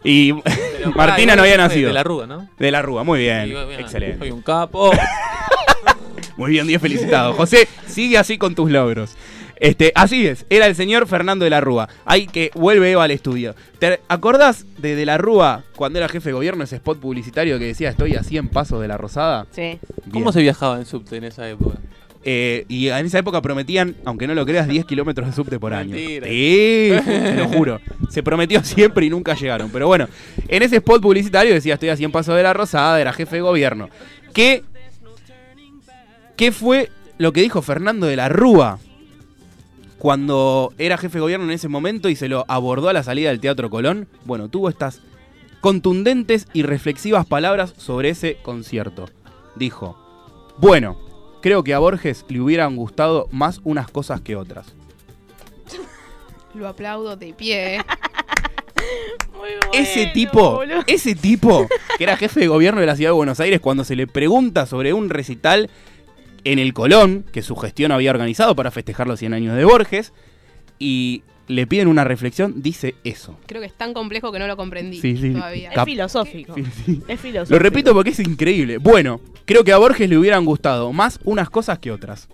Y 0.04 0.34
Pero, 0.34 0.92
Martina 0.96 1.36
no 1.36 1.44
había 1.44 1.58
nacido. 1.58 1.88
De 1.88 1.94
la 1.94 2.04
Rúa, 2.04 2.28
¿no? 2.28 2.50
De 2.60 2.72
la 2.72 2.82
Rúa, 2.82 3.04
muy 3.04 3.20
bien. 3.20 3.46
Digo, 3.46 3.62
Excelente. 3.72 4.20
Soy 4.20 4.32
un 4.32 4.42
capo. 4.42 4.92
Muy 6.36 6.50
bien, 6.50 6.66
Dios 6.66 6.82
felicitado. 6.82 7.34
José, 7.34 7.68
sigue 7.86 8.18
así 8.18 8.40
con 8.40 8.56
tus 8.56 8.72
logros. 8.72 9.16
Este, 9.58 9.92
así 9.94 10.26
es, 10.26 10.48
era 10.50 10.66
el 10.66 10.76
señor 10.76 11.06
Fernando 11.08 11.44
de 11.46 11.52
la 11.52 11.62
Rúa. 11.62 11.88
Ahí 12.06 12.26
que 12.26 12.50
vuelve 12.56 12.92
Eva 12.92 13.04
al 13.04 13.12
estudio. 13.12 13.54
¿Te 13.78 14.00
acordás 14.08 14.66
de 14.80 14.96
De 14.96 15.06
la 15.06 15.20
Rúa 15.20 15.64
cuando 15.76 16.00
era 16.00 16.10
jefe 16.10 16.30
de 16.30 16.34
gobierno 16.34 16.64
ese 16.64 16.78
spot 16.78 17.00
publicitario 17.00 17.60
que 17.60 17.66
decía 17.66 17.90
estoy 17.90 18.16
a 18.16 18.24
100 18.24 18.50
pasos 18.50 18.82
de 18.82 18.88
la 18.88 18.98
Rosada? 18.98 19.46
Sí. 19.52 19.80
¿Cómo 20.12 20.32
se 20.32 20.42
viajaba 20.42 20.78
en 20.80 20.86
subte 20.88 21.18
en 21.18 21.26
esa 21.26 21.48
época? 21.48 21.78
Eh, 22.26 22.66
y 22.70 22.88
en 22.88 23.06
esa 23.06 23.20
época 23.20 23.42
prometían, 23.42 23.96
aunque 24.06 24.28
no 24.28 24.34
lo 24.34 24.46
creas, 24.46 24.68
10 24.68 24.86
kilómetros 24.86 25.28
de 25.28 25.34
subte 25.34 25.60
por 25.60 25.74
año. 25.74 25.96
Mentira. 25.96 26.28
Sí, 26.28 26.92
te 27.06 27.36
lo 27.36 27.48
juro. 27.50 27.82
Se 28.10 28.24
prometió 28.24 28.64
siempre 28.64 29.06
y 29.06 29.10
nunca 29.10 29.36
llegaron. 29.36 29.70
Pero 29.70 29.88
bueno, 29.88 30.08
en 30.48 30.64
ese 30.64 30.78
spot 30.78 31.02
publicitario 31.02 31.54
decía 31.54 31.74
estoy 31.74 31.90
a 31.90 31.98
100 31.98 32.12
pasos 32.12 32.36
de 32.36 32.44
la 32.44 32.54
Rosada, 32.54 33.00
era 33.02 33.12
jefe 33.12 33.38
de 33.38 33.42
gobierno. 33.42 33.90
¿Qué, 34.34 34.64
¿Qué 36.38 36.52
fue 36.52 36.90
lo 37.18 37.34
que 37.34 37.42
dijo 37.42 37.62
Fernando 37.62 38.08
de 38.08 38.16
la 38.16 38.30
Rúa 38.30 38.80
cuando 39.98 40.74
era 40.78 40.98
jefe 40.98 41.18
de 41.18 41.22
gobierno 41.22 41.46
en 41.46 41.52
ese 41.52 41.68
momento 41.68 42.10
y 42.10 42.16
se 42.16 42.30
lo 42.30 42.46
abordó 42.48 42.90
a 42.90 42.94
la 42.94 43.04
salida 43.04 43.30
del 43.30 43.42
Teatro 43.42 43.70
Colón? 43.70 44.08
Bueno, 44.26 44.48
tuvo 44.48 44.70
estas 44.70 45.02
contundentes 45.60 46.48
y 46.54 46.64
reflexivas 46.64 47.26
palabras 47.26 47.74
sobre 47.78 48.10
ese 48.10 48.38
concierto. 48.42 49.10
Dijo, 49.56 49.98
bueno, 50.58 50.98
creo 51.44 51.64
que 51.64 51.74
a 51.74 51.80
Borges 51.80 52.26
le 52.30 52.40
hubieran 52.40 52.78
gustado 52.78 53.28
más 53.32 53.60
unas 53.66 53.92
cosas 53.92 54.22
que 54.22 54.38
otras. 54.38 54.74
Lo 56.56 56.70
aplaudo 56.70 57.18
de 57.18 57.34
pie. 57.34 57.76
¿eh? 57.76 57.82
ese 59.74 60.08
tipo, 60.08 60.62
ese 60.88 61.16
tipo, 61.16 61.68
que 61.98 62.04
era 62.06 62.16
jefe 62.16 62.40
de 62.40 62.48
gobierno 62.48 62.80
de 62.80 62.88
la 62.88 62.96
ciudad 62.96 63.10
de 63.10 63.16
Buenos 63.16 63.42
Aires, 63.42 63.60
cuando 63.60 63.84
se 63.84 63.98
le 63.98 64.08
pregunta 64.08 64.66
sobre 64.66 64.94
un 64.94 65.10
recital 65.10 65.70
en 66.46 66.60
el 66.60 66.74
Colón, 66.74 67.26
que 67.34 67.42
su 67.42 67.58
gestión 67.58 67.92
había 67.92 68.12
organizado 68.12 68.56
para 68.56 68.72
festejar 68.72 69.08
los 69.08 69.20
100 69.20 69.34
años 69.34 69.58
de 69.58 69.66
Borges, 69.66 70.14
y 70.80 71.24
le 71.48 71.68
piden 71.68 71.88
una 71.88 72.04
reflexión, 72.04 72.62
dice 72.62 72.96
eso. 73.04 73.38
Creo 73.46 73.62
que 73.62 73.68
es 73.68 73.74
tan 73.74 73.94
complejo 73.94 74.32
que 74.32 74.40
no 74.40 74.48
lo 74.48 74.56
comprendí 74.58 75.00
Sí, 75.00 75.18
sí. 75.18 75.32
todavía. 75.34 75.72
Es 75.72 75.84
filosófico. 75.84 76.56
Sí, 76.56 76.64
sí. 76.86 77.02
Es 77.08 77.20
filosófico. 77.20 77.54
Lo 77.56 77.60
repito 77.60 77.94
porque 77.94 78.12
es 78.12 78.20
increíble. 78.20 78.78
Bueno, 78.78 79.20
creo 79.46 79.64
que 79.64 79.72
a 79.74 79.78
Borges 79.78 80.10
le 80.10 80.18
hubieran 80.18 80.46
gustado 80.46 80.92
más 80.94 81.20
unas 81.24 81.50
cosas 81.50 81.80
que 81.80 81.92
otras. 81.92 82.28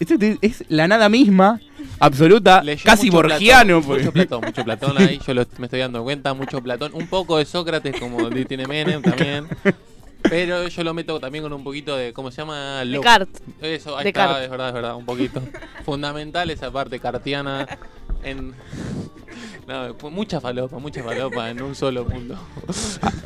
Esto 0.00 0.14
es 0.40 0.64
la 0.68 0.88
nada 0.88 1.08
misma, 1.08 1.60
absoluta, 2.00 2.62
Leyó 2.62 2.82
casi 2.84 3.06
mucho 3.06 3.22
borgiano. 3.28 3.80
Platón, 3.80 3.84
porque- 3.86 4.02
mucho 4.02 4.12
Platón, 4.12 4.40
mucho 4.44 4.64
Platón 4.64 4.98
ahí, 4.98 5.20
yo 5.24 5.32
lo- 5.34 5.46
me 5.58 5.66
estoy 5.66 5.80
dando 5.80 6.02
cuenta, 6.02 6.34
mucho 6.34 6.60
Platón. 6.60 6.90
Un 6.94 7.06
poco 7.06 7.38
de 7.38 7.44
Sócrates, 7.44 8.00
como 8.00 8.28
tiene 8.30 8.66
Menem 8.66 9.00
también. 9.00 9.46
Pero 10.22 10.68
yo 10.68 10.84
lo 10.84 10.94
meto 10.94 11.18
también 11.20 11.42
con 11.44 11.52
un 11.52 11.64
poquito 11.64 11.96
de, 11.96 12.12
¿cómo 12.12 12.30
se 12.30 12.38
llama? 12.38 12.84
Lo- 12.84 12.98
Descartes. 12.98 13.42
Eso, 13.60 13.96
ahí 13.96 14.04
Descartes. 14.04 14.34
está, 14.36 14.44
es 14.44 14.50
verdad, 14.50 14.68
es 14.68 14.74
verdad, 14.74 14.96
un 14.96 15.04
poquito. 15.04 15.42
Fundamental 15.84 16.48
esa 16.50 16.70
parte 16.70 16.98
cartiana 17.00 17.66
en... 18.22 18.52
No, 19.66 19.96
pu- 19.96 20.10
mucha 20.10 20.40
falopa, 20.40 20.78
mucha 20.78 21.02
falopa 21.02 21.50
en 21.50 21.62
un 21.62 21.74
solo 21.74 22.04
mundo. 22.04 22.38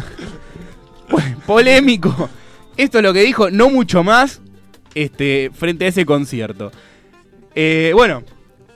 polémico. 1.46 2.28
Esto 2.76 2.98
es 2.98 3.04
lo 3.04 3.12
que 3.12 3.22
dijo, 3.22 3.50
no 3.50 3.70
mucho 3.70 4.04
más, 4.04 4.40
este, 4.94 5.50
frente 5.54 5.86
a 5.86 5.88
ese 5.88 6.04
concierto. 6.04 6.70
Eh, 7.54 7.92
bueno, 7.94 8.22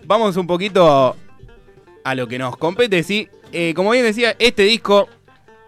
vamos 0.06 0.36
un 0.36 0.46
poquito 0.46 1.16
a 2.04 2.14
lo 2.14 2.26
que 2.26 2.38
nos 2.38 2.56
compete, 2.56 3.02
sí. 3.02 3.28
Eh, 3.52 3.74
como 3.74 3.90
bien 3.90 4.04
decía, 4.04 4.34
este 4.38 4.62
disco 4.62 5.08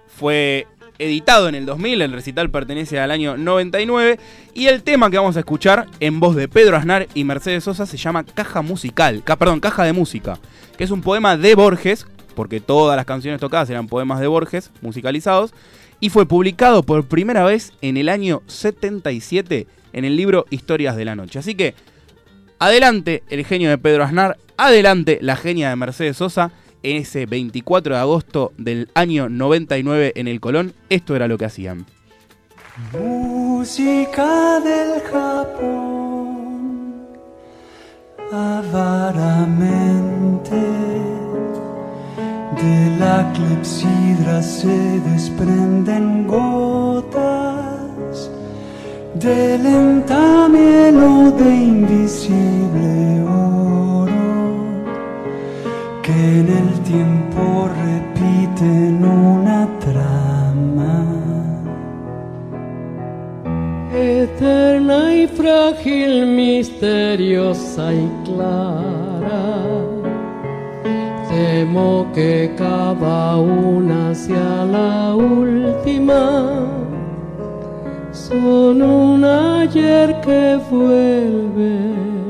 fue 0.06 0.66
editado 0.98 1.48
en 1.48 1.56
el 1.56 1.66
2000, 1.66 2.00
el 2.02 2.12
recital 2.12 2.50
pertenece 2.50 3.00
al 3.00 3.10
año 3.10 3.36
99 3.36 4.18
y 4.54 4.66
el 4.66 4.82
tema 4.82 5.10
que 5.10 5.18
vamos 5.18 5.36
a 5.36 5.40
escuchar 5.40 5.86
en 6.00 6.20
voz 6.20 6.36
de 6.36 6.48
Pedro 6.48 6.76
Aznar 6.76 7.08
y 7.14 7.24
Mercedes 7.24 7.64
Sosa 7.64 7.86
se 7.86 7.96
llama 7.96 8.24
Caja 8.24 8.62
Musical, 8.62 9.22
ca- 9.24 9.36
perdón, 9.36 9.60
Caja 9.60 9.84
de 9.84 9.92
Música, 9.92 10.38
que 10.76 10.84
es 10.84 10.90
un 10.90 11.00
poema 11.02 11.36
de 11.36 11.54
Borges, 11.54 12.06
porque 12.34 12.60
todas 12.60 12.96
las 12.96 13.06
canciones 13.06 13.40
tocadas 13.40 13.68
eran 13.70 13.86
poemas 13.88 14.20
de 14.20 14.26
Borges 14.26 14.70
musicalizados, 14.80 15.52
y 16.00 16.10
fue 16.10 16.26
publicado 16.26 16.82
por 16.82 17.04
primera 17.06 17.44
vez 17.44 17.72
en 17.80 17.96
el 17.96 18.08
año 18.08 18.42
77 18.46 19.66
en 19.92 20.04
el 20.04 20.16
libro 20.16 20.46
Historias 20.50 20.96
de 20.96 21.04
la 21.04 21.14
Noche. 21.14 21.38
Así 21.38 21.54
que 21.54 21.74
adelante 22.58 23.22
el 23.28 23.44
genio 23.44 23.70
de 23.70 23.78
Pedro 23.78 24.04
Aznar, 24.04 24.36
adelante 24.56 25.18
la 25.22 25.36
genia 25.36 25.68
de 25.70 25.76
Mercedes 25.76 26.16
Sosa. 26.16 26.50
En 26.84 26.96
ese 26.96 27.26
24 27.26 27.94
de 27.94 28.00
agosto 28.00 28.52
del 28.58 28.88
año 28.94 29.28
99 29.28 30.14
en 30.16 30.26
el 30.26 30.40
Colón, 30.40 30.72
esto 30.88 31.14
era 31.14 31.28
lo 31.28 31.38
que 31.38 31.44
hacían. 31.44 31.86
Música 33.62 34.58
del 34.58 34.90
Japón, 35.12 36.26
avaramente 38.32 39.80
de 42.60 42.76
la 42.98 43.18
clepsidra 43.32 44.42
se 44.42 44.78
desprenden 45.10 46.26
gotas 46.26 48.14
de 49.14 49.58
lenta 49.58 50.48
melodía 50.48 51.54
invisible 51.54 53.22
oro 53.22 54.24
que 56.02 56.18
en 56.40 56.48
el 56.60 56.70
tiempo 56.80 57.70
repiten 57.84 58.91
frágil, 65.62 66.26
misteriosa 66.26 67.92
y 67.94 68.08
clara. 68.24 69.62
Temo 71.28 72.08
que 72.14 72.52
cada 72.58 73.36
una 73.36 74.14
sea 74.14 74.64
la 74.64 75.14
última. 75.14 76.66
Son 78.12 78.82
un 78.82 79.24
ayer 79.24 80.20
que 80.20 80.58
vuelve. 80.70 82.21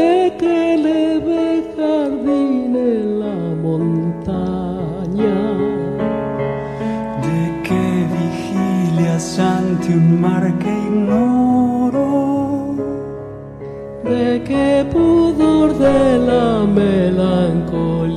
De 0.00 0.18
qué 0.40 0.60
leve 0.88 1.44
jardín 1.76 2.72
en 2.76 3.20
la 3.22 3.38
montaña? 3.66 5.38
¿De 7.26 7.40
qué 7.66 7.86
vigilias 8.16 9.26
ante 9.38 9.88
un 10.00 10.08
mar 10.24 10.44
que 10.62 10.72
ignoro? 10.88 12.08
¿De 14.12 14.26
qué 14.48 14.70
pudor 14.94 15.68
de 15.86 16.02
la 16.30 16.48
melancolía? 16.80 18.10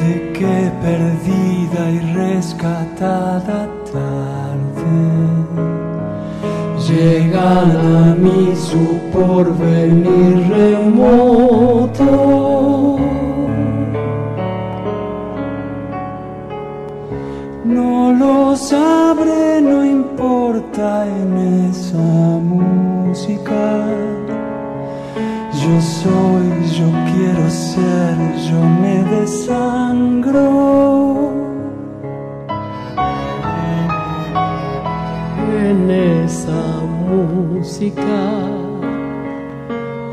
¿De 0.00 0.12
qué 0.36 0.58
perdida 0.86 1.82
y 1.96 1.98
rescatada 2.22 3.58
Llegan 7.32 7.70
a 7.70 8.14
mí 8.14 8.52
su 8.54 8.98
porvenir 9.10 10.50
remoto. 10.50 12.10
No 17.64 18.12
lo 18.12 18.54
sabré, 18.54 19.62
no 19.62 19.82
importa 19.82 21.06
en 21.06 21.70
esa 21.70 21.96
música. 22.52 23.62
Yo 25.54 25.80
soy, 25.80 26.46
yo 26.76 26.88
quiero 27.12 27.48
ser, 27.48 28.14
yo 28.46 28.60
me 28.82 29.04
desangro. 29.04 30.81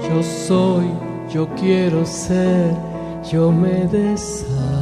Yo 0.08 0.24
soy, 0.24 0.86
yo 1.32 1.48
quiero 1.56 2.06
ser, 2.06 2.76
yo 3.32 3.52
me 3.52 3.88
desangro. 3.88 4.79